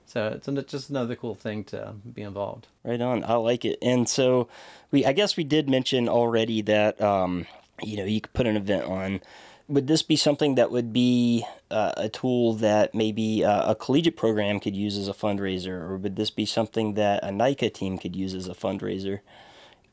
So 0.06 0.38
it's 0.46 0.70
just 0.70 0.90
another 0.90 1.16
cool 1.16 1.34
thing 1.34 1.64
to 1.64 1.92
be 2.12 2.22
involved. 2.22 2.68
Right 2.84 3.00
on. 3.00 3.24
I 3.24 3.34
like 3.34 3.64
it. 3.64 3.80
And 3.82 4.08
so 4.08 4.46
we, 4.92 5.04
I 5.04 5.12
guess 5.12 5.36
we 5.36 5.42
did 5.42 5.68
mention 5.68 6.08
already 6.08 6.62
that 6.62 7.00
um, 7.00 7.46
you 7.82 7.96
know 7.96 8.04
you 8.04 8.20
could 8.20 8.32
put 8.32 8.46
an 8.46 8.56
event 8.56 8.84
on. 8.84 9.20
Would 9.66 9.86
this 9.86 10.02
be 10.02 10.16
something 10.16 10.56
that 10.56 10.70
would 10.70 10.92
be 10.92 11.46
uh, 11.70 11.92
a 11.96 12.10
tool 12.10 12.52
that 12.54 12.94
maybe 12.94 13.42
uh, 13.42 13.70
a 13.70 13.74
collegiate 13.74 14.16
program 14.16 14.60
could 14.60 14.76
use 14.76 14.98
as 14.98 15.08
a 15.08 15.14
fundraiser? 15.14 15.80
Or 15.80 15.96
would 15.96 16.16
this 16.16 16.30
be 16.30 16.44
something 16.44 16.94
that 16.94 17.24
a 17.24 17.32
NICA 17.32 17.70
team 17.70 17.96
could 17.96 18.14
use 18.14 18.34
as 18.34 18.46
a 18.46 18.52
fundraiser 18.54 19.20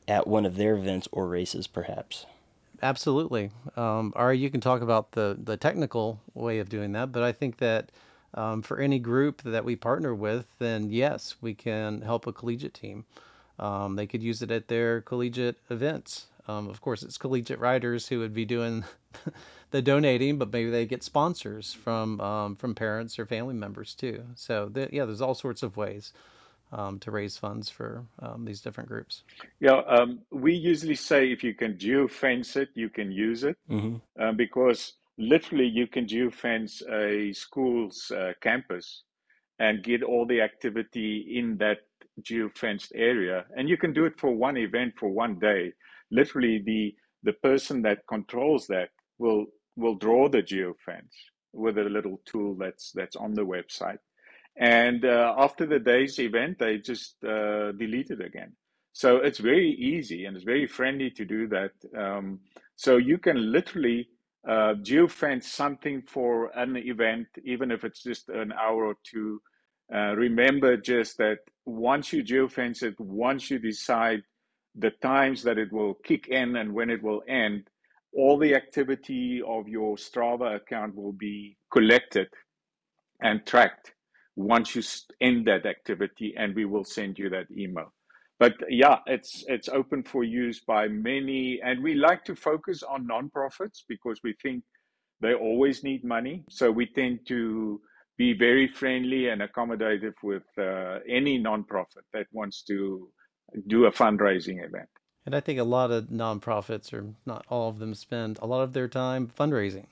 at 0.06 0.26
one 0.26 0.44
of 0.44 0.56
their 0.56 0.74
events 0.74 1.08
or 1.10 1.26
races 1.26 1.66
perhaps? 1.66 2.26
Absolutely. 2.82 3.50
Um, 3.76 4.12
Ari, 4.16 4.38
you 4.38 4.50
can 4.50 4.60
talk 4.60 4.82
about 4.82 5.12
the, 5.12 5.38
the 5.42 5.56
technical 5.56 6.20
way 6.34 6.58
of 6.58 6.68
doing 6.68 6.92
that 6.92 7.12
but 7.12 7.22
i 7.22 7.32
think 7.32 7.58
that 7.58 7.90
um, 8.34 8.62
for 8.62 8.78
any 8.78 8.98
group 8.98 9.42
that 9.42 9.64
we 9.64 9.76
partner 9.76 10.14
with 10.14 10.46
then 10.58 10.90
yes 10.90 11.36
we 11.40 11.54
can 11.54 12.02
help 12.02 12.26
a 12.26 12.32
collegiate 12.32 12.74
team. 12.74 13.04
Um, 13.58 13.96
they 13.96 14.06
could 14.06 14.22
use 14.22 14.42
it 14.42 14.50
at 14.50 14.68
their 14.68 15.02
collegiate 15.02 15.58
events 15.70 16.26
um, 16.48 16.68
of 16.68 16.80
course, 16.80 17.02
it's 17.02 17.18
collegiate 17.18 17.60
riders 17.60 18.08
who 18.08 18.18
would 18.18 18.34
be 18.34 18.44
doing 18.44 18.84
the 19.70 19.82
donating, 19.82 20.38
but 20.38 20.52
maybe 20.52 20.70
they 20.70 20.86
get 20.86 21.02
sponsors 21.02 21.72
from 21.72 22.20
um, 22.20 22.56
from 22.56 22.74
parents 22.74 23.18
or 23.18 23.26
family 23.26 23.54
members 23.54 23.94
too. 23.94 24.24
So 24.34 24.68
the, 24.68 24.88
yeah, 24.92 25.04
there's 25.04 25.20
all 25.20 25.34
sorts 25.34 25.62
of 25.62 25.76
ways 25.76 26.12
um, 26.72 26.98
to 27.00 27.10
raise 27.10 27.36
funds 27.36 27.68
for 27.68 28.04
um, 28.18 28.44
these 28.44 28.60
different 28.60 28.88
groups. 28.88 29.22
Yeah, 29.60 29.82
um, 29.88 30.20
we 30.30 30.54
usually 30.54 30.96
say 30.96 31.30
if 31.30 31.44
you 31.44 31.54
can 31.54 31.74
geofence 31.74 32.56
it, 32.56 32.70
you 32.74 32.88
can 32.88 33.12
use 33.12 33.44
it 33.44 33.56
mm-hmm. 33.70 33.96
uh, 34.20 34.32
because 34.32 34.94
literally 35.18 35.66
you 35.66 35.86
can 35.86 36.06
geofence 36.06 36.82
a 36.90 37.32
school's 37.32 38.10
uh, 38.10 38.32
campus 38.40 39.02
and 39.60 39.84
get 39.84 40.02
all 40.02 40.26
the 40.26 40.40
activity 40.40 41.38
in 41.38 41.56
that 41.58 41.78
geofenced 42.22 42.90
area, 42.96 43.44
and 43.56 43.68
you 43.68 43.76
can 43.76 43.92
do 43.92 44.04
it 44.06 44.18
for 44.18 44.32
one 44.32 44.56
event 44.56 44.94
for 44.98 45.08
one 45.08 45.38
day 45.38 45.72
literally 46.12 46.62
the 46.64 46.94
the 47.24 47.32
person 47.32 47.82
that 47.82 48.06
controls 48.08 48.66
that 48.68 48.90
will 49.18 49.46
will 49.76 49.96
draw 49.96 50.28
the 50.28 50.42
geofence 50.42 51.14
with 51.52 51.78
a 51.78 51.84
little 51.84 52.20
tool 52.24 52.54
that's 52.58 52.92
that's 52.94 53.16
on 53.16 53.34
the 53.34 53.44
website. 53.44 53.98
And 54.56 55.04
uh, 55.04 55.34
after 55.38 55.66
the 55.66 55.78
day's 55.78 56.18
event 56.18 56.58
they 56.58 56.78
just 56.78 57.16
uh, 57.24 57.72
delete 57.72 58.10
it 58.10 58.20
again. 58.20 58.52
So 58.92 59.16
it's 59.16 59.38
very 59.38 59.70
easy 59.70 60.26
and 60.26 60.36
it's 60.36 60.44
very 60.44 60.66
friendly 60.66 61.10
to 61.12 61.24
do 61.24 61.48
that. 61.48 61.72
Um, 61.96 62.40
so 62.76 62.98
you 62.98 63.16
can 63.16 63.50
literally 63.50 64.08
uh, 64.46 64.74
geofence 64.82 65.44
something 65.44 66.02
for 66.02 66.50
an 66.58 66.76
event 66.76 67.28
even 67.44 67.70
if 67.70 67.84
it's 67.84 68.02
just 68.02 68.28
an 68.28 68.52
hour 68.52 68.86
or 68.86 68.96
two. 69.04 69.40
Uh, 69.94 70.14
remember 70.16 70.76
just 70.76 71.18
that 71.18 71.38
once 71.64 72.12
you 72.12 72.22
geofence 72.24 72.82
it 72.82 72.98
once 72.98 73.50
you 73.50 73.58
decide 73.58 74.22
the 74.74 74.90
times 75.02 75.42
that 75.42 75.58
it 75.58 75.72
will 75.72 75.94
kick 76.04 76.28
in 76.28 76.56
and 76.56 76.72
when 76.72 76.90
it 76.90 77.02
will 77.02 77.22
end, 77.28 77.68
all 78.14 78.38
the 78.38 78.54
activity 78.54 79.42
of 79.46 79.68
your 79.68 79.96
Strava 79.96 80.56
account 80.56 80.94
will 80.94 81.12
be 81.12 81.56
collected 81.72 82.28
and 83.22 83.44
tracked 83.46 83.92
once 84.36 84.74
you 84.74 84.82
end 85.20 85.46
that 85.46 85.66
activity, 85.66 86.34
and 86.36 86.54
we 86.54 86.64
will 86.64 86.84
send 86.84 87.18
you 87.18 87.28
that 87.30 87.46
email. 87.50 87.92
But 88.38 88.54
yeah, 88.68 88.98
it's 89.06 89.44
it's 89.46 89.68
open 89.68 90.02
for 90.02 90.24
use 90.24 90.60
by 90.60 90.88
many, 90.88 91.60
and 91.62 91.82
we 91.82 91.94
like 91.94 92.24
to 92.24 92.34
focus 92.34 92.82
on 92.82 93.06
nonprofits 93.06 93.82
because 93.88 94.20
we 94.24 94.34
think 94.42 94.64
they 95.20 95.34
always 95.34 95.84
need 95.84 96.02
money. 96.04 96.44
So 96.48 96.70
we 96.70 96.86
tend 96.86 97.20
to 97.28 97.80
be 98.18 98.32
very 98.32 98.68
friendly 98.68 99.28
and 99.28 99.42
accommodative 99.42 100.14
with 100.22 100.42
uh, 100.58 100.98
any 101.08 101.38
nonprofit 101.40 102.04
that 102.12 102.26
wants 102.32 102.62
to 102.64 103.08
do 103.66 103.86
a 103.86 103.92
fundraising 103.92 104.64
event. 104.64 104.88
And 105.24 105.34
I 105.36 105.40
think 105.40 105.58
a 105.58 105.64
lot 105.64 105.90
of 105.90 106.06
nonprofits, 106.06 106.92
or 106.92 107.14
not 107.26 107.44
all 107.48 107.68
of 107.68 107.78
them, 107.78 107.94
spend 107.94 108.38
a 108.42 108.46
lot 108.46 108.62
of 108.62 108.72
their 108.72 108.88
time 108.88 109.30
fundraising. 109.38 109.86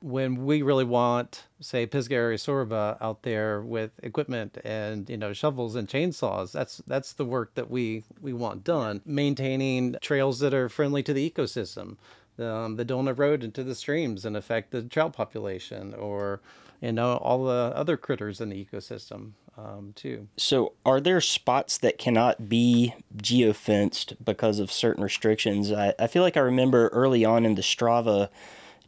when 0.00 0.44
we 0.44 0.60
really 0.60 0.84
want, 0.84 1.44
say, 1.60 1.86
Pisgah 1.86 2.14
area 2.14 2.36
Sorba 2.36 2.98
out 3.00 3.22
there 3.22 3.62
with 3.62 3.92
equipment 4.02 4.58
and 4.62 5.08
you 5.08 5.16
know 5.16 5.32
shovels 5.32 5.74
and 5.76 5.88
chainsaws, 5.88 6.52
that's 6.52 6.82
that's 6.86 7.14
the 7.14 7.24
work 7.24 7.54
that 7.54 7.70
we 7.70 8.04
we 8.20 8.32
want 8.34 8.64
done. 8.64 9.00
Maintaining 9.06 9.96
trails 10.02 10.40
that 10.40 10.52
are 10.52 10.68
friendly 10.68 11.02
to 11.04 11.14
the 11.14 11.30
ecosystem, 11.30 11.96
um, 12.38 12.76
that 12.76 12.84
don't 12.86 13.08
erode 13.08 13.42
into 13.42 13.64
the 13.64 13.74
streams 13.74 14.26
and 14.26 14.36
affect 14.36 14.72
the 14.72 14.82
trout 14.82 15.14
population, 15.14 15.94
or 15.94 16.40
you 16.82 16.92
know 16.92 17.16
all 17.16 17.44
the 17.44 17.72
other 17.74 17.96
critters 17.96 18.42
in 18.42 18.50
the 18.50 18.62
ecosystem 18.62 19.32
um, 19.56 19.92
too. 19.94 20.28
So, 20.36 20.72
are 20.84 21.00
there 21.00 21.20
spots 21.20 21.78
that 21.78 21.98
cannot 21.98 22.48
be 22.48 22.94
geofenced 23.16 24.16
because 24.24 24.58
of 24.58 24.72
certain 24.72 25.02
restrictions? 25.02 25.72
I, 25.72 25.94
I 25.98 26.06
feel 26.06 26.22
like 26.22 26.36
I 26.36 26.40
remember 26.40 26.88
early 26.88 27.24
on 27.24 27.44
in 27.44 27.54
the 27.54 27.62
Strava 27.62 28.28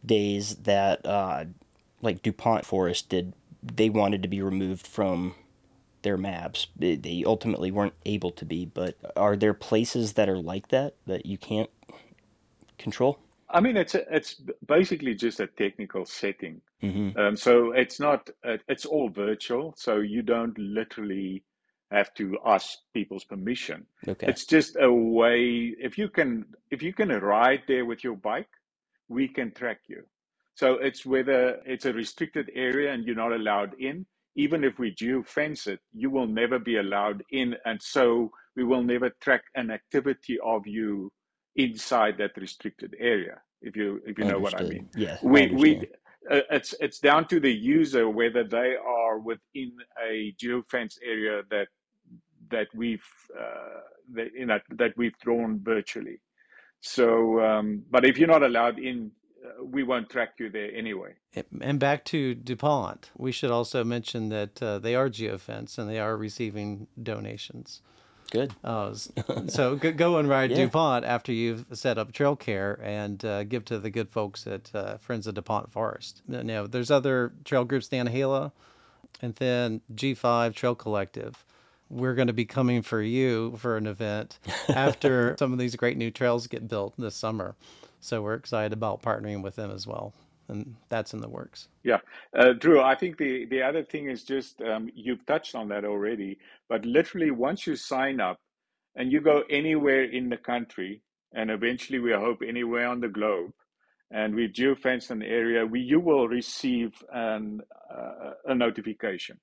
days 0.04 0.56
that, 0.56 1.04
uh, 1.06 1.44
like 2.02 2.22
DuPont 2.22 2.64
Forest 2.64 3.08
did, 3.08 3.32
they 3.62 3.90
wanted 3.90 4.22
to 4.22 4.28
be 4.28 4.42
removed 4.42 4.86
from 4.86 5.34
their 6.02 6.16
maps. 6.16 6.68
They, 6.76 6.94
they 6.94 7.24
ultimately 7.26 7.70
weren't 7.70 7.94
able 8.04 8.30
to 8.32 8.44
be, 8.44 8.66
but 8.66 8.96
are 9.16 9.36
there 9.36 9.54
places 9.54 10.12
that 10.12 10.28
are 10.28 10.38
like 10.38 10.68
that 10.68 10.94
that 11.06 11.26
you 11.26 11.38
can't 11.38 11.70
control? 12.78 13.18
I 13.48 13.60
mean, 13.60 13.76
it's 13.76 13.94
a, 13.94 14.14
it's 14.14 14.40
basically 14.66 15.14
just 15.14 15.40
a 15.40 15.46
technical 15.46 16.04
setting. 16.04 16.60
Mm-hmm. 16.82 17.18
Um, 17.18 17.36
so 17.36 17.72
it's 17.72 17.98
not 17.98 18.28
uh, 18.46 18.58
it's 18.68 18.84
all 18.84 19.08
virtual. 19.08 19.74
So 19.76 19.98
you 19.98 20.22
don't 20.22 20.56
literally 20.58 21.44
have 21.90 22.12
to 22.14 22.36
ask 22.44 22.78
people's 22.92 23.24
permission. 23.24 23.86
Okay. 24.06 24.26
It's 24.26 24.44
just 24.44 24.76
a 24.80 24.92
way. 24.92 25.74
If 25.78 25.96
you 25.96 26.08
can 26.08 26.44
if 26.70 26.82
you 26.82 26.92
can 26.92 27.08
ride 27.08 27.62
there 27.68 27.84
with 27.84 28.04
your 28.04 28.16
bike, 28.16 28.50
we 29.08 29.28
can 29.28 29.52
track 29.52 29.80
you. 29.88 30.02
So 30.54 30.74
it's 30.74 31.04
whether 31.04 31.60
it's 31.66 31.84
a 31.84 31.92
restricted 31.92 32.50
area 32.54 32.92
and 32.92 33.04
you're 33.04 33.14
not 33.14 33.32
allowed 33.32 33.74
in. 33.78 34.06
Even 34.38 34.64
if 34.64 34.78
we 34.78 34.90
geo 34.90 35.22
fence 35.22 35.66
it, 35.66 35.80
you 35.94 36.10
will 36.10 36.26
never 36.26 36.58
be 36.58 36.76
allowed 36.76 37.22
in, 37.30 37.56
and 37.64 37.80
so 37.80 38.30
we 38.54 38.64
will 38.64 38.82
never 38.82 39.08
track 39.20 39.42
an 39.54 39.70
activity 39.70 40.38
of 40.44 40.66
you 40.66 41.10
inside 41.56 42.18
that 42.18 42.36
restricted 42.36 42.94
area. 42.98 43.40
If 43.62 43.76
you 43.76 44.02
if 44.06 44.18
you 44.18 44.24
know 44.24 44.38
what 44.38 44.60
I 44.60 44.64
mean. 44.64 44.90
I 44.98 45.18
we 45.22 45.46
we 45.48 45.88
it's 46.30 46.74
it's 46.80 46.98
down 46.98 47.28
to 47.28 47.40
the 47.40 47.52
user 47.52 48.08
whether 48.08 48.44
they 48.44 48.74
are 48.76 49.18
within 49.18 49.72
a 50.10 50.34
geofence 50.42 50.98
area 51.04 51.42
that 51.50 51.68
that 52.50 52.68
we've 52.74 53.04
uh, 53.38 53.80
that, 54.14 54.28
you 54.34 54.46
know, 54.46 54.58
that 54.70 54.96
we've 54.96 55.16
drawn 55.18 55.60
virtually. 55.62 56.20
So, 56.80 57.40
um, 57.40 57.82
but 57.90 58.04
if 58.04 58.18
you're 58.18 58.28
not 58.28 58.42
allowed 58.42 58.78
in, 58.78 59.10
uh, 59.44 59.64
we 59.64 59.82
won't 59.82 60.08
track 60.08 60.34
you 60.38 60.50
there 60.50 60.70
anyway. 60.74 61.14
And 61.60 61.78
back 61.80 62.04
to 62.06 62.34
DuPont, 62.34 63.10
we 63.16 63.32
should 63.32 63.50
also 63.50 63.82
mention 63.84 64.28
that 64.28 64.62
uh, 64.62 64.78
they 64.78 64.94
are 64.94 65.08
geofence 65.08 65.78
and 65.78 65.88
they 65.88 65.98
are 65.98 66.16
receiving 66.16 66.86
donations. 67.02 67.82
Good. 68.30 68.52
Uh, 68.64 68.92
so 69.46 69.76
go, 69.76 69.92
go 69.92 70.18
and 70.18 70.28
ride 70.28 70.50
Yeah. 70.50 70.64
DuPont 70.64 71.04
after 71.04 71.32
you've 71.32 71.64
set 71.72 71.96
up 71.96 72.12
trail 72.12 72.34
care 72.36 72.78
and 72.82 73.24
uh, 73.24 73.44
give 73.44 73.64
to 73.66 73.78
the 73.78 73.90
good 73.90 74.10
folks 74.10 74.46
at 74.46 74.70
uh, 74.74 74.96
Friends 74.98 75.26
of 75.26 75.34
DuPont 75.34 75.70
Forest. 75.70 76.22
Now, 76.26 76.66
there's 76.66 76.90
other 76.90 77.32
trail 77.44 77.64
groups, 77.64 77.88
the 77.88 77.98
Anahela, 77.98 78.52
and 79.22 79.34
then 79.36 79.80
G5 79.94 80.54
Trail 80.54 80.74
Collective. 80.74 81.44
We're 81.88 82.14
going 82.14 82.26
to 82.26 82.32
be 82.32 82.44
coming 82.44 82.82
for 82.82 83.00
you 83.00 83.56
for 83.58 83.76
an 83.76 83.86
event 83.86 84.40
after 84.68 85.36
some 85.38 85.52
of 85.52 85.58
these 85.58 85.76
great 85.76 85.96
new 85.96 86.10
trails 86.10 86.48
get 86.48 86.66
built 86.68 86.94
this 86.98 87.14
summer. 87.14 87.54
So 88.00 88.22
we're 88.22 88.34
excited 88.34 88.72
about 88.72 89.02
partnering 89.02 89.42
with 89.42 89.54
them 89.56 89.70
as 89.70 89.86
well. 89.86 90.12
And 90.48 90.76
that's 90.88 91.12
in 91.12 91.20
the 91.20 91.28
works. 91.28 91.68
Yeah, 91.82 91.98
uh, 92.36 92.52
Drew. 92.52 92.80
I 92.80 92.94
think 92.94 93.18
the 93.18 93.46
the 93.46 93.62
other 93.62 93.82
thing 93.82 94.08
is 94.08 94.22
just 94.22 94.60
um, 94.62 94.90
you've 94.94 95.26
touched 95.26 95.54
on 95.54 95.68
that 95.68 95.84
already. 95.84 96.38
But 96.68 96.84
literally, 96.84 97.30
once 97.30 97.66
you 97.66 97.76
sign 97.76 98.20
up 98.20 98.38
and 98.94 99.10
you 99.10 99.20
go 99.20 99.42
anywhere 99.50 100.04
in 100.04 100.28
the 100.28 100.36
country, 100.36 101.02
and 101.34 101.50
eventually 101.50 101.98
we 101.98 102.12
hope 102.12 102.42
anywhere 102.46 102.86
on 102.86 103.00
the 103.00 103.08
globe, 103.08 103.52
and 104.10 104.34
we 104.34 104.48
geofence 104.48 105.10
an 105.10 105.22
area, 105.22 105.66
we 105.66 105.80
you 105.80 105.98
will 105.98 106.28
receive 106.28 106.92
an 107.12 107.60
uh, 107.92 108.32
a 108.46 108.54
notification, 108.54 109.38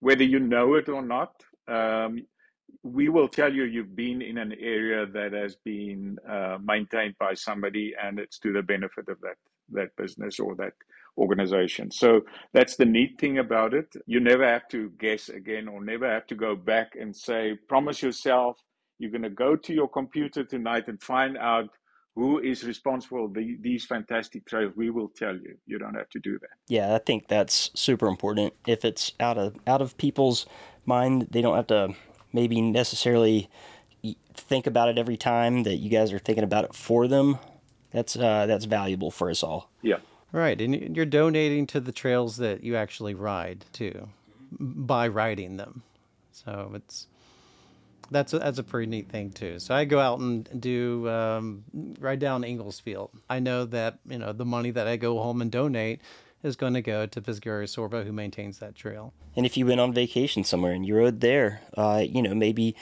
whether 0.00 0.24
you 0.24 0.40
know 0.40 0.74
it 0.74 0.88
or 0.88 1.02
not. 1.02 1.34
Um, 1.68 2.26
we 2.82 3.08
will 3.08 3.28
tell 3.28 3.52
you 3.52 3.64
you've 3.64 3.94
been 3.94 4.22
in 4.22 4.38
an 4.38 4.52
area 4.58 5.06
that 5.06 5.32
has 5.32 5.56
been 5.64 6.18
uh, 6.28 6.58
maintained 6.62 7.14
by 7.20 7.34
somebody, 7.34 7.94
and 8.02 8.18
it's 8.18 8.38
to 8.40 8.52
the 8.52 8.62
benefit 8.62 9.08
of 9.08 9.20
that 9.20 9.36
that 9.72 9.96
business 9.96 10.38
or 10.38 10.54
that 10.56 10.72
organization. 11.18 11.90
So 11.90 12.22
that's 12.52 12.76
the 12.76 12.86
neat 12.86 13.18
thing 13.18 13.38
about 13.38 13.74
it. 13.74 13.92
You 14.06 14.20
never 14.20 14.46
have 14.46 14.68
to 14.68 14.90
guess 14.98 15.28
again, 15.28 15.68
or 15.68 15.84
never 15.84 16.10
have 16.10 16.26
to 16.28 16.34
go 16.34 16.56
back 16.56 16.92
and 16.98 17.14
say, 17.14 17.58
promise 17.68 18.02
yourself 18.02 18.58
you're 18.98 19.10
going 19.10 19.22
to 19.22 19.30
go 19.30 19.56
to 19.56 19.74
your 19.74 19.88
computer 19.88 20.44
tonight 20.44 20.86
and 20.86 21.02
find 21.02 21.36
out 21.36 21.68
who 22.14 22.38
is 22.38 22.62
responsible 22.62 23.26
for 23.26 23.34
the, 23.34 23.56
these 23.60 23.84
fantastic 23.84 24.46
trails. 24.46 24.72
We 24.76 24.90
will 24.90 25.08
tell 25.08 25.34
you. 25.34 25.56
You 25.66 25.78
don't 25.78 25.94
have 25.94 26.08
to 26.10 26.20
do 26.20 26.38
that. 26.38 26.50
Yeah, 26.68 26.94
I 26.94 26.98
think 26.98 27.26
that's 27.26 27.70
super 27.74 28.06
important. 28.06 28.52
If 28.66 28.84
it's 28.84 29.12
out 29.18 29.38
of 29.38 29.56
out 29.66 29.82
of 29.82 29.96
people's 29.96 30.46
mind, 30.84 31.28
they 31.30 31.42
don't 31.42 31.56
have 31.56 31.66
to 31.68 31.94
maybe 32.32 32.60
necessarily 32.60 33.50
think 34.34 34.66
about 34.66 34.88
it 34.88 34.98
every 34.98 35.16
time 35.16 35.64
that 35.64 35.76
you 35.76 35.90
guys 35.90 36.12
are 36.12 36.18
thinking 36.18 36.44
about 36.44 36.64
it 36.64 36.74
for 36.74 37.08
them. 37.08 37.38
That's 37.92 38.16
uh, 38.16 38.46
that's 38.46 38.64
valuable 38.64 39.10
for 39.10 39.30
us 39.30 39.42
all. 39.42 39.70
Yeah. 39.82 39.98
Right, 40.32 40.58
and 40.58 40.96
you're 40.96 41.04
donating 41.04 41.66
to 41.68 41.80
the 41.80 41.92
trails 41.92 42.38
that 42.38 42.64
you 42.64 42.74
actually 42.74 43.12
ride 43.12 43.66
too, 43.74 44.08
by 44.58 45.08
riding 45.08 45.58
them. 45.58 45.82
So 46.32 46.72
it's 46.74 47.06
that's 48.10 48.32
a, 48.32 48.38
that's 48.38 48.58
a 48.58 48.62
pretty 48.62 48.88
neat 48.88 49.08
thing 49.08 49.30
too. 49.30 49.58
So 49.58 49.74
I 49.74 49.84
go 49.84 49.98
out 49.98 50.20
and 50.20 50.48
do 50.60 51.08
um, 51.08 51.64
ride 52.00 52.18
down 52.18 52.44
Inglesfield. 52.44 53.10
I 53.28 53.40
know 53.40 53.66
that 53.66 53.98
you 54.08 54.18
know 54.18 54.32
the 54.32 54.44
money 54.44 54.70
that 54.70 54.86
I 54.86 54.96
go 54.96 55.18
home 55.18 55.42
and 55.42 55.50
donate 55.50 56.00
is 56.42 56.56
going 56.56 56.74
to 56.74 56.82
go 56.82 57.06
to 57.06 57.20
Pisgah 57.20 57.50
area 57.50 57.66
Sorba, 57.66 58.04
who 58.04 58.12
maintains 58.12 58.58
that 58.58 58.74
trail. 58.74 59.12
And 59.36 59.46
if 59.46 59.56
you 59.56 59.66
went 59.66 59.80
on 59.80 59.92
vacation 59.92 60.44
somewhere 60.44 60.72
and 60.72 60.84
you 60.84 60.96
rode 60.96 61.20
there, 61.20 61.60
uh, 61.76 62.04
you 62.06 62.22
know 62.22 62.34
maybe 62.34 62.74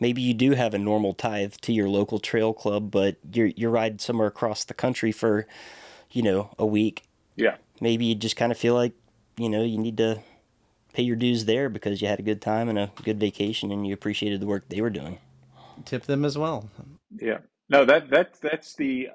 maybe 0.00 0.22
you 0.22 0.34
do 0.34 0.52
have 0.52 0.74
a 0.74 0.78
normal 0.78 1.14
tithe 1.14 1.54
to 1.62 1.72
your 1.72 1.88
local 1.88 2.18
trail 2.18 2.52
club, 2.52 2.90
but 2.90 3.16
you're 3.32 3.48
you're 3.48 3.70
riding 3.70 3.98
somewhere 3.98 4.28
across 4.28 4.64
the 4.64 4.74
country 4.74 5.12
for 5.12 5.46
you 6.10 6.22
know 6.22 6.50
a 6.58 6.66
week. 6.66 7.04
Yeah. 7.36 7.56
Maybe 7.80 8.06
you 8.06 8.14
just 8.14 8.36
kind 8.36 8.52
of 8.52 8.58
feel 8.58 8.74
like 8.74 8.92
you 9.36 9.48
know 9.48 9.62
you 9.62 9.78
need 9.78 9.96
to 9.98 10.20
pay 10.92 11.02
your 11.02 11.16
dues 11.16 11.44
there 11.44 11.68
because 11.68 12.00
you 12.00 12.08
had 12.08 12.18
a 12.18 12.22
good 12.22 12.40
time 12.40 12.68
and 12.68 12.78
a 12.78 12.90
good 13.02 13.20
vacation 13.20 13.70
and 13.70 13.86
you 13.86 13.92
appreciated 13.92 14.40
the 14.40 14.46
work 14.46 14.68
they 14.68 14.80
were 14.80 14.90
doing. 14.90 15.18
Tip 15.84 16.04
them 16.04 16.24
as 16.24 16.38
well. 16.38 16.70
Yeah. 17.20 17.38
No, 17.68 17.84
that 17.84 18.10
that 18.10 18.40
that's 18.40 18.74
the 18.74 19.08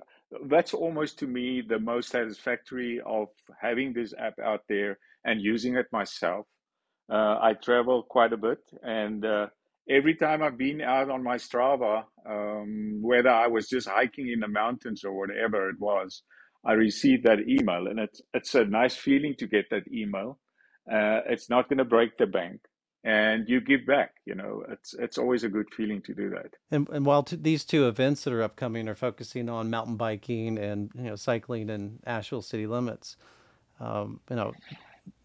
that's 0.46 0.74
almost 0.74 1.20
to 1.20 1.28
me 1.28 1.62
the 1.62 1.80
most 1.80 2.10
satisfactory 2.10 3.02
of 3.06 3.30
having 3.60 3.94
this 3.94 4.14
app 4.18 4.40
out 4.40 4.62
there 4.70 4.98
and 5.26 5.42
using 5.42 5.76
it 5.76 5.88
myself. 5.92 6.46
Uh, 7.10 7.38
I 7.42 7.54
travel 7.54 8.04
quite 8.04 8.32
a 8.32 8.38
bit, 8.38 8.60
and 8.84 9.26
uh, 9.26 9.48
every 9.90 10.16
time 10.16 10.42
I've 10.42 10.58
been 10.58 10.82
out 10.82 11.10
on 11.10 11.24
my 11.24 11.36
Strava, 11.36 12.04
um, 12.30 13.00
whether 13.02 13.30
I 13.30 13.48
was 13.48 13.68
just 13.68 13.88
hiking 13.88 14.30
in 14.30 14.40
the 14.40 14.48
mountains 14.48 15.04
or 15.04 15.18
whatever 15.18 15.70
it 15.70 15.80
was, 15.80 16.24
I 16.66 16.74
received 16.74 17.26
that 17.26 17.40
email, 17.48 17.88
and 17.88 18.00
it's 18.00 18.22
it's 18.34 18.54
a 18.56 18.66
nice 18.66 18.96
feeling 18.96 19.36
to 19.40 19.48
get 19.48 19.66
that 19.72 19.92
email. 19.92 20.40
Uh, 20.92 21.22
it's 21.28 21.50
not 21.50 21.70
going 21.70 21.80
to 21.80 21.86
break 21.86 22.18
the 22.18 22.28
bank, 22.28 22.62
and 23.04 23.50
you 23.50 23.62
give 23.62 23.86
back. 23.88 24.12
You 24.26 24.36
know, 24.36 24.64
it's 24.70 24.94
it's 24.94 25.18
always 25.18 25.44
a 25.44 25.50
good 25.50 25.68
feeling 25.76 26.04
to 26.04 26.14
do 26.14 26.30
that. 26.30 26.54
And, 26.70 26.88
and 26.90 27.06
while 27.06 27.24
t- 27.24 27.36
these 27.36 27.66
two 27.66 27.88
events 27.88 28.24
that 28.24 28.34
are 28.34 28.44
upcoming 28.44 28.88
are 28.88 28.96
focusing 28.96 29.50
on 29.50 29.72
mountain 29.72 29.98
biking 29.98 30.60
and 30.60 30.92
you 30.94 31.04
know 31.04 31.16
cycling 31.16 31.70
in 31.70 32.00
Asheville 32.06 32.44
city 32.44 32.68
limits, 32.68 33.18
um, 33.80 34.20
you 34.30 34.36
know, 34.36 34.54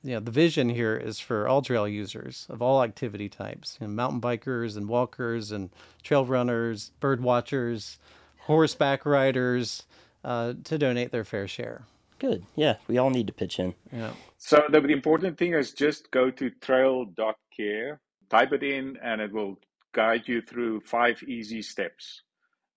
you 0.03 0.13
know 0.13 0.21
the 0.21 0.31
vision 0.31 0.69
here 0.69 0.97
is 0.97 1.19
for 1.19 1.49
all 1.49 1.63
trail 1.63 1.89
users 1.89 2.47
of 2.49 2.63
all 2.63 2.83
activity 2.83 3.29
types, 3.29 3.77
you 3.81 3.87
know, 3.87 3.93
mountain 3.93 4.21
bikers 4.21 4.77
and 4.77 4.89
walkers 4.89 5.51
and 5.51 5.71
trail 6.03 6.25
runners, 6.25 6.93
bird 7.01 7.21
watchers, 7.23 7.99
horseback 8.47 9.05
riders, 9.05 9.85
uh, 10.25 10.55
to 10.65 10.79
donate 10.79 11.11
their 11.11 11.25
fair 11.25 11.49
share. 11.49 11.85
Good. 12.19 12.45
Yeah, 12.55 12.77
we 12.89 12.99
all 12.99 13.11
need 13.11 13.27
to 13.27 13.33
pitch 13.33 13.59
in. 13.59 13.75
You 13.93 13.99
know, 13.99 14.13
So 14.39 14.63
the, 14.71 14.81
the 14.81 14.93
important 14.93 15.37
thing 15.37 15.53
is 15.53 15.73
just 15.73 16.11
go 16.11 16.31
to 16.31 16.51
trail.care, 16.51 18.01
type 18.31 18.53
it 18.53 18.63
in, 18.63 18.97
and 19.03 19.21
it 19.21 19.33
will 19.33 19.59
guide 19.93 20.23
you 20.27 20.41
through 20.41 20.81
five 20.81 21.23
easy 21.25 21.63
steps. 21.63 22.23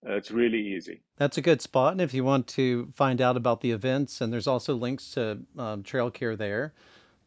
Uh, 0.07 0.13
it's 0.13 0.31
really 0.31 0.59
easy. 0.59 1.01
That's 1.17 1.37
a 1.37 1.41
good 1.41 1.61
spot. 1.61 1.91
And 1.91 2.01
if 2.01 2.13
you 2.13 2.23
want 2.23 2.47
to 2.47 2.91
find 2.95 3.21
out 3.21 3.35
about 3.35 3.61
the 3.61 3.71
events, 3.71 4.21
and 4.21 4.31
there's 4.31 4.47
also 4.47 4.73
links 4.75 5.11
to 5.11 5.39
um, 5.57 5.83
trail 5.83 6.09
care 6.09 6.35
there, 6.35 6.73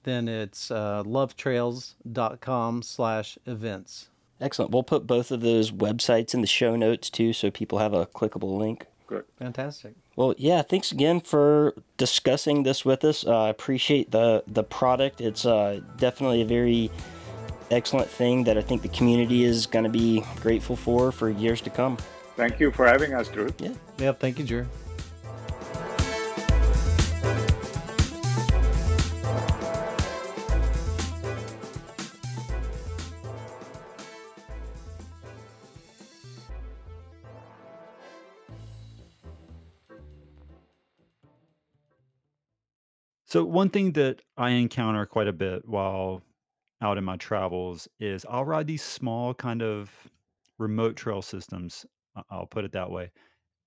then 0.05 0.29
it's 0.29 0.71
uh, 0.71 1.03
lovetrails.com 1.05 2.83
slash 2.83 3.39
events. 3.47 4.09
Excellent. 4.41 4.73
We'll 4.73 4.83
put 4.83 5.07
both 5.07 5.31
of 5.31 5.41
those 5.41 5.71
websites 5.71 6.35
in 6.35 6.41
the 6.41 6.47
show 6.47 6.75
notes 6.75 7.11
too 7.11 7.33
so 7.33 7.51
people 7.51 7.79
have 7.79 7.93
a 7.93 8.07
clickable 8.07 8.59
link. 8.59 8.87
Good. 9.07 9.25
Fantastic. 9.39 9.95
Well, 10.17 10.35
yeah, 10.37 10.63
thanks 10.63 10.91
again 10.91 11.21
for 11.21 11.75
discussing 11.97 12.63
this 12.63 12.85
with 12.85 13.05
us. 13.05 13.27
Uh, 13.27 13.45
I 13.45 13.49
appreciate 13.51 14.11
the 14.11 14.43
the 14.47 14.65
product. 14.65 15.21
It's 15.21 15.45
uh, 15.45 15.81
definitely 15.97 16.43
a 16.43 16.47
very 16.47 16.91
excellent 17.71 18.09
thing 18.09 18.45
that 18.45 18.59
I 18.59 18.63
think 18.63 18.83
the 18.83 18.89
community 18.89 19.45
is 19.45 19.67
going 19.67 19.85
to 19.85 19.91
be 19.91 20.25
grateful 20.41 20.77
for 20.77 21.13
for 21.13 21.31
years 21.31 21.61
to 21.63 21.71
come. 21.71 21.99
Thank 22.37 22.61
you 22.61 22.71
for 22.71 22.87
having 22.87 23.15
us, 23.15 23.29
Drew. 23.29 23.53
Yeah. 23.59 23.73
Yep. 23.99 24.21
Thank 24.21 24.39
you, 24.39 24.45
Drew. 24.45 24.67
So 43.33 43.47
one 43.47 43.71
thing 43.71 43.93
that 43.93 44.21
I 44.37 44.51
encounter 44.51 45.07
quite 45.07 45.27
a 45.27 45.33
bit 45.33 45.67
while 45.67 46.23
out 46.83 46.99
in 46.99 47.05
my 47.05 47.17
travels 47.17 47.89
is 47.99 48.27
I'll 48.29 48.45
ride 48.45 48.67
these 48.67 48.83
small 48.83 49.33
kind 49.33 49.63
of 49.63 49.91
remote 50.59 50.97
trail 50.97 51.23
systems. 51.23 51.87
I'll 52.31 52.47
put 52.47 52.65
it 52.65 52.73
that 52.73 52.91
way. 52.91 53.11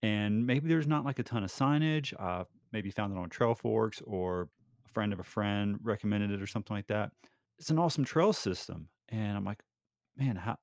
And 0.03 0.45
maybe 0.45 0.67
there's 0.67 0.87
not 0.87 1.05
like 1.05 1.19
a 1.19 1.23
ton 1.23 1.43
of 1.43 1.51
signage. 1.51 2.13
I 2.19 2.45
maybe 2.71 2.91
found 2.91 3.13
it 3.13 3.19
on 3.19 3.29
Trailforks 3.29 4.01
or 4.05 4.49
a 4.85 4.89
friend 4.89 5.13
of 5.13 5.19
a 5.19 5.23
friend 5.23 5.77
recommended 5.81 6.31
it 6.31 6.41
or 6.41 6.47
something 6.47 6.75
like 6.75 6.87
that. 6.87 7.11
It's 7.57 7.69
an 7.69 7.79
awesome 7.79 8.05
trail 8.05 8.33
system. 8.33 8.89
And 9.09 9.37
I'm 9.37 9.45
like, 9.45 9.63
man, 10.17 10.35
how, 10.35 10.57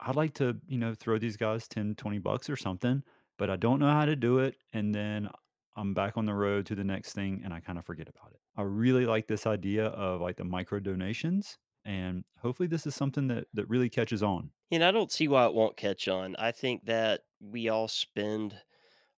I'd 0.00 0.16
like 0.16 0.34
to, 0.34 0.56
you 0.66 0.78
know, 0.78 0.94
throw 0.94 1.18
these 1.18 1.36
guys 1.36 1.68
10, 1.68 1.96
20 1.96 2.18
bucks 2.18 2.48
or 2.48 2.56
something, 2.56 3.02
but 3.38 3.50
I 3.50 3.56
don't 3.56 3.80
know 3.80 3.90
how 3.90 4.04
to 4.04 4.16
do 4.16 4.38
it. 4.38 4.56
And 4.72 4.94
then 4.94 5.28
I'm 5.76 5.92
back 5.92 6.16
on 6.16 6.24
the 6.24 6.34
road 6.34 6.66
to 6.66 6.74
the 6.74 6.84
next 6.84 7.12
thing 7.12 7.42
and 7.44 7.52
I 7.52 7.60
kind 7.60 7.78
of 7.78 7.84
forget 7.84 8.08
about 8.08 8.32
it. 8.32 8.40
I 8.56 8.62
really 8.62 9.04
like 9.04 9.26
this 9.26 9.46
idea 9.46 9.86
of 9.86 10.20
like 10.20 10.36
the 10.36 10.44
micro 10.44 10.80
donations. 10.80 11.58
And 11.86 12.24
hopefully 12.40 12.66
this 12.66 12.86
is 12.86 12.94
something 12.94 13.28
that, 13.28 13.48
that 13.54 13.68
really 13.68 13.90
catches 13.90 14.22
on. 14.22 14.52
And 14.70 14.82
I 14.84 14.90
don't 14.90 15.12
see 15.12 15.28
why 15.28 15.46
it 15.46 15.54
won't 15.54 15.76
catch 15.76 16.08
on. 16.08 16.34
I 16.36 16.52
think 16.52 16.86
that 16.86 17.22
we 17.40 17.68
all 17.68 17.88
spend 17.88 18.60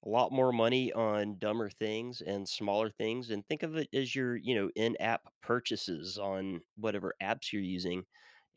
a 0.05 0.09
lot 0.09 0.33
more 0.33 0.53
money 0.53 0.93
on 0.93 1.39
dumber 1.39 1.71
things 1.71 2.21
and 2.23 2.49
smaller 2.49 2.91
things 2.91 3.31
and 3.31 3.47
think 3.47 3.63
of 3.65 3.77
it 3.77 3.89
as 3.95 4.15
your 4.17 4.37
you 4.37 4.55
know 4.55 4.71
in-app 4.77 5.33
purchases 5.43 6.19
on 6.19 6.63
whatever 6.77 7.15
apps 7.23 7.53
you're 7.53 7.63
using 7.63 8.05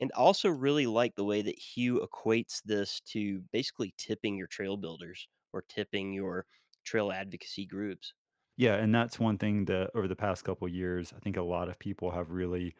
and 0.01 0.11
also 0.13 0.49
really 0.49 0.87
like 0.87 1.15
the 1.15 1.25
way 1.25 1.41
that 1.41 1.57
hugh 1.59 1.99
equates 2.01 2.61
this 2.63 3.01
to 3.01 3.41
basically 3.53 3.93
tipping 3.97 4.37
your 4.37 4.47
trail 4.47 4.77
builders 4.77 5.27
or 5.53 5.63
tipping 5.63 6.13
your 6.13 6.47
trail 6.85 7.11
advocacy 7.11 7.65
groups 7.65 8.13
Yeah, 8.57 8.75
and 8.75 8.93
that's 8.93 9.19
one 9.19 9.37
thing 9.37 9.65
that 9.65 9.91
over 9.95 10.07
the 10.07 10.15
past 10.15 10.43
couple 10.43 10.67
years, 10.67 11.13
I 11.13 11.19
think 11.19 11.37
a 11.37 11.41
lot 11.41 11.69
of 11.69 11.79
people 11.79 12.11
have 12.11 12.29
really 12.29 12.75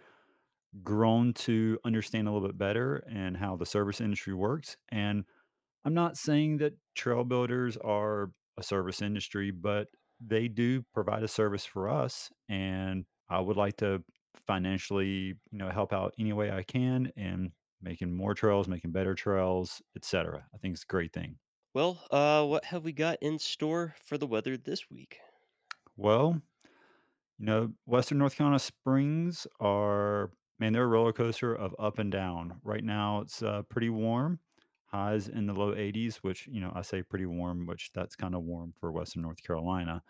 grown 0.84 1.34
to 1.34 1.80
understand 1.84 2.28
a 2.28 2.32
little 2.32 2.48
bit 2.48 2.58
better 2.58 2.98
and 3.10 3.36
how 3.38 3.56
the 3.56 3.66
service 3.66 4.02
industry 4.02 4.34
works. 4.34 4.78
And 4.90 5.26
I'm 5.86 5.94
not 5.94 6.18
saying 6.18 6.58
that 6.58 6.74
trail 6.96 7.24
builders 7.24 7.78
are 7.78 8.32
a 8.58 8.64
service 8.64 9.02
industry, 9.02 9.52
but 9.52 9.90
they 10.20 10.48
do 10.48 10.84
provide 10.94 11.24
a 11.24 11.28
service 11.28 11.66
for 11.66 11.90
us. 11.90 12.32
And 12.50 13.06
I 13.30 13.40
would 13.40 13.58
like 13.58 13.78
to 13.78 14.04
financially, 14.36 15.36
you 15.52 15.58
know, 15.58 15.70
help 15.70 15.94
out 15.94 16.14
any 16.20 16.34
way 16.34 16.52
I 16.52 16.64
can 16.64 17.12
and 17.18 17.52
making 17.82 18.16
more 18.16 18.36
trails, 18.36 18.68
making 18.68 18.92
better 18.92 19.16
trails, 19.16 19.82
etc. 19.96 20.48
I 20.54 20.58
think 20.58 20.74
it's 20.74 20.84
a 20.84 20.88
great 20.88 21.14
thing. 21.14 21.40
well 21.74 22.06
uh 22.12 22.46
what 22.46 22.64
have 22.64 22.86
we 22.86 22.94
got 22.94 23.18
in 23.22 23.38
store 23.38 23.94
for 24.00 24.18
the 24.18 24.26
weather 24.28 24.56
this 24.56 24.90
week 24.90 25.20
Well, 25.96 26.42
You 27.38 27.46
know, 27.46 27.74
Western 27.86 28.20
North 28.20 28.36
Carolina 28.36 28.60
springs 28.60 29.48
are, 29.60 30.32
man, 30.62 30.74
they're 30.74 30.84
a 30.84 30.88
roller 30.88 31.12
coaster 31.12 31.56
of 31.56 31.76
up 31.80 31.98
and 31.98 32.12
down. 32.12 32.54
Right 32.64 32.84
now, 32.84 33.22
it's 33.22 33.42
uh, 33.42 33.64
pretty 33.64 33.90
warm, 33.90 34.40
highs 34.86 35.28
in 35.28 35.48
the 35.48 35.54
low 35.54 35.74
80s, 35.74 36.18
which, 36.18 36.46
you 36.46 36.62
know, 36.62 36.72
I 36.76 36.84
say 36.84 37.02
pretty 37.02 37.26
warm, 37.26 37.66
which 37.66 37.90
that's 37.96 38.16
kind 38.16 38.36
of 38.36 38.44
warm 38.44 38.72
for 38.80 38.92
Western 38.92 39.24
North 39.24 39.42
Carolina. 39.42 40.04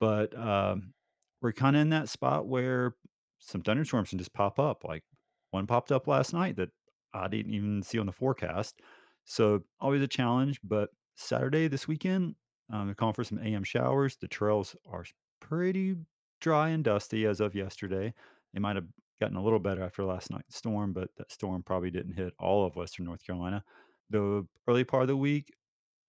But 0.00 0.36
um, 0.36 0.94
we're 1.40 1.52
kind 1.52 1.76
of 1.76 1.82
in 1.82 1.90
that 1.90 2.08
spot 2.08 2.48
where 2.48 2.96
some 3.38 3.62
thunderstorms 3.62 4.10
can 4.10 4.18
just 4.18 4.34
pop 4.34 4.58
up. 4.58 4.82
Like 4.82 5.04
one 5.52 5.68
popped 5.68 5.92
up 5.92 6.08
last 6.08 6.32
night 6.32 6.56
that 6.56 6.70
I 7.14 7.28
didn't 7.28 7.54
even 7.54 7.80
see 7.80 8.00
on 8.00 8.06
the 8.06 8.12
forecast. 8.12 8.80
So 9.24 9.62
always 9.78 10.02
a 10.02 10.08
challenge. 10.08 10.58
But 10.64 10.90
Saturday 11.14 11.68
this 11.68 11.86
weekend, 11.86 12.34
um, 12.72 12.86
they're 12.86 12.96
calling 12.96 13.14
for 13.14 13.22
some 13.22 13.38
AM 13.38 13.62
showers. 13.62 14.16
The 14.16 14.26
trails 14.26 14.74
are 14.90 15.04
pretty 15.40 15.94
dry 16.40 16.70
and 16.70 16.82
dusty 16.82 17.26
as 17.26 17.38
of 17.38 17.54
yesterday. 17.54 18.12
They 18.52 18.60
might 18.60 18.74
have 18.76 18.86
gotten 19.20 19.36
a 19.36 19.42
little 19.42 19.58
better 19.58 19.82
after 19.82 20.04
last 20.04 20.30
night's 20.30 20.56
storm, 20.56 20.92
but 20.92 21.08
that 21.16 21.30
storm 21.30 21.62
probably 21.62 21.90
didn't 21.90 22.14
hit 22.14 22.32
all 22.38 22.66
of 22.66 22.76
Western 22.76 23.06
North 23.06 23.24
Carolina. 23.24 23.62
The 24.10 24.46
early 24.68 24.84
part 24.84 25.02
of 25.02 25.08
the 25.08 25.16
week, 25.16 25.52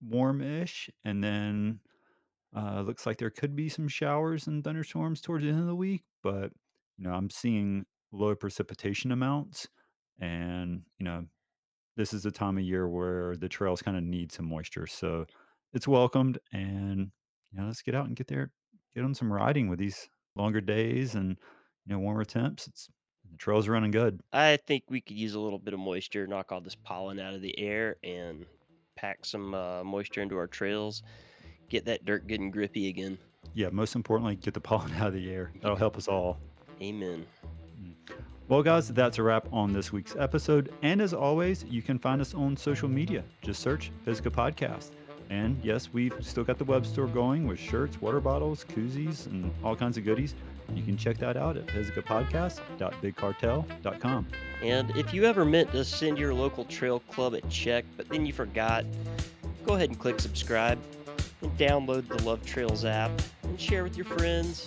warm-ish, 0.00 0.90
and 1.04 1.22
then 1.22 1.80
uh, 2.56 2.82
looks 2.82 3.06
like 3.06 3.18
there 3.18 3.30
could 3.30 3.54
be 3.56 3.68
some 3.68 3.88
showers 3.88 4.46
and 4.46 4.62
thunderstorms 4.62 5.20
towards 5.20 5.44
the 5.44 5.50
end 5.50 5.60
of 5.60 5.66
the 5.66 5.74
week, 5.74 6.04
but 6.22 6.50
you 6.98 7.04
know, 7.04 7.12
I'm 7.12 7.30
seeing 7.30 7.84
low 8.12 8.34
precipitation 8.34 9.12
amounts, 9.12 9.68
and 10.20 10.82
you 10.98 11.04
know, 11.04 11.24
this 11.96 12.12
is 12.12 12.22
the 12.22 12.30
time 12.30 12.58
of 12.58 12.64
year 12.64 12.88
where 12.88 13.36
the 13.36 13.48
trails 13.48 13.82
kind 13.82 13.96
of 13.96 14.02
need 14.02 14.32
some 14.32 14.48
moisture, 14.48 14.86
so 14.86 15.26
it's 15.72 15.88
welcomed. 15.88 16.38
And 16.52 17.10
you 17.52 17.58
know, 17.58 17.66
let's 17.66 17.82
get 17.82 17.94
out 17.94 18.06
and 18.06 18.16
get 18.16 18.28
there, 18.28 18.52
get 18.94 19.04
on 19.04 19.14
some 19.14 19.32
riding 19.32 19.68
with 19.68 19.78
these 19.78 20.08
longer 20.34 20.60
days 20.60 21.14
and 21.14 21.38
you 21.86 21.92
know 21.92 21.98
warmer 21.98 22.24
temps. 22.24 22.66
It's 22.66 22.88
the 23.30 23.38
trails 23.38 23.68
running 23.68 23.90
good. 23.90 24.20
i 24.32 24.56
think 24.56 24.84
we 24.88 25.00
could 25.00 25.16
use 25.16 25.34
a 25.34 25.40
little 25.40 25.58
bit 25.58 25.74
of 25.74 25.80
moisture 25.80 26.26
knock 26.26 26.52
all 26.52 26.60
this 26.60 26.74
pollen 26.74 27.18
out 27.18 27.34
of 27.34 27.42
the 27.42 27.58
air 27.58 27.96
and 28.04 28.46
pack 28.96 29.24
some 29.24 29.54
uh, 29.54 29.84
moisture 29.84 30.22
into 30.22 30.36
our 30.36 30.46
trails 30.46 31.02
get 31.68 31.84
that 31.84 32.04
dirt 32.04 32.26
good 32.26 32.40
and 32.40 32.52
grippy 32.52 32.88
again 32.88 33.18
Yeah, 33.54 33.68
most 33.70 33.94
importantly, 33.94 34.36
get 34.36 34.54
the 34.54 34.60
pollen 34.70 34.92
out 34.94 35.08
of 35.08 35.14
the 35.14 35.30
air. 35.30 35.52
That'll 35.60 35.76
help 35.76 35.96
us 35.96 36.08
all. 36.08 36.38
amen 36.80 37.26
Well, 38.48 38.62
guys, 38.62 38.88
that's 38.88 39.18
a 39.18 39.22
wrap 39.22 39.48
on 39.52 39.72
this 39.72 39.92
week's 39.92 40.14
episode. 40.16 40.72
And 40.82 41.00
as 41.00 41.12
always, 41.12 41.64
you 41.64 41.82
can 41.82 41.98
find 41.98 42.20
us 42.20 42.32
on 42.34 42.56
social 42.56 42.88
media. 42.88 43.24
Just 43.42 43.60
search 43.60 43.90
Pisgah 44.04 44.30
Podcast. 44.30 44.90
And 45.30 45.58
yes, 45.64 45.92
we've 45.92 46.14
still 46.20 46.44
got 46.44 46.56
the 46.58 46.64
web 46.64 46.86
store 46.86 47.08
going 47.08 47.48
with 47.48 47.58
shirts, 47.58 48.00
water 48.00 48.20
bottles, 48.20 48.64
koozies, 48.64 49.26
and 49.26 49.52
all 49.64 49.74
kinds 49.74 49.96
of 49.98 50.04
goodies. 50.04 50.36
You 50.74 50.82
can 50.82 50.96
check 50.96 51.18
that 51.18 51.36
out 51.36 51.56
at 51.56 51.66
pisgahpodcast.bigcartel.com. 51.66 54.26
And 54.62 54.90
if 54.96 55.14
you 55.14 55.24
ever 55.24 55.44
meant 55.44 55.72
to 55.72 55.84
send 55.84 56.18
your 56.18 56.32
local 56.34 56.64
trail 56.64 57.00
club 57.00 57.34
a 57.34 57.40
check, 57.42 57.84
but 57.96 58.08
then 58.08 58.26
you 58.26 58.32
forgot, 58.32 58.84
go 59.64 59.74
ahead 59.74 59.90
and 59.90 59.98
click 59.98 60.20
subscribe 60.20 60.78
and 61.42 61.58
download 61.58 62.08
the 62.08 62.22
Love 62.22 62.44
Trails 62.44 62.84
app 62.84 63.10
and 63.42 63.60
share 63.60 63.82
with 63.84 63.96
your 63.96 64.06
friends. 64.06 64.66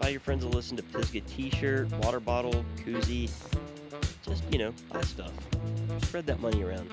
Buy 0.00 0.08
your 0.08 0.20
friends 0.20 0.44
a 0.44 0.48
listen 0.48 0.76
to 0.76 0.82
Pisgah 0.82 1.20
t-shirt, 1.22 1.90
water 1.98 2.20
bottle, 2.20 2.64
koozie. 2.78 3.30
Just, 4.24 4.44
you 4.50 4.58
know, 4.58 4.72
buy 4.92 5.00
stuff. 5.02 5.32
Spread 6.02 6.26
that 6.26 6.40
money 6.40 6.62
around. 6.62 6.88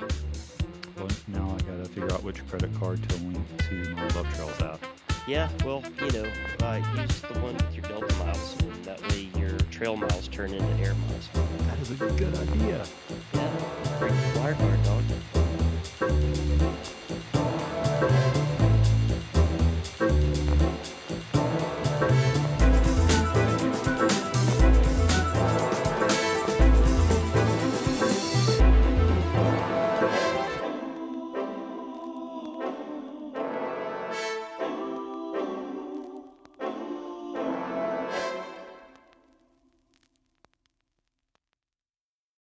Well, 0.98 1.08
now 1.28 1.56
I 1.56 1.60
gotta 1.62 1.86
figure 1.86 2.12
out 2.12 2.24
which 2.24 2.46
credit 2.48 2.74
card 2.80 3.08
to 3.08 3.16
link 3.18 3.46
to 3.70 3.76
my 3.96 4.08
Love 4.10 4.34
Trails 4.36 4.62
app. 4.62 4.84
Yeah, 5.28 5.50
well, 5.66 5.84
you 6.00 6.12
know, 6.12 6.32
uh, 6.62 6.80
use 6.96 7.20
the 7.20 7.38
one 7.40 7.54
with 7.56 7.76
your 7.76 7.84
Delta 7.84 8.16
miles. 8.16 8.56
And 8.62 8.86
that 8.86 9.02
way 9.10 9.30
your 9.38 9.58
trail 9.72 9.98
miles 9.98 10.30
turn 10.30 10.54
into 10.54 10.66
air 10.82 10.94
miles. 10.94 11.28
That 11.68 11.80
is 11.80 11.92
a 11.92 11.96
good 11.96 12.34
idea. 12.34 12.86
Yeah, 13.34 14.00
great 14.00 14.14
flyer 14.14 14.54
card, 14.54 14.84
dog. 14.84 15.04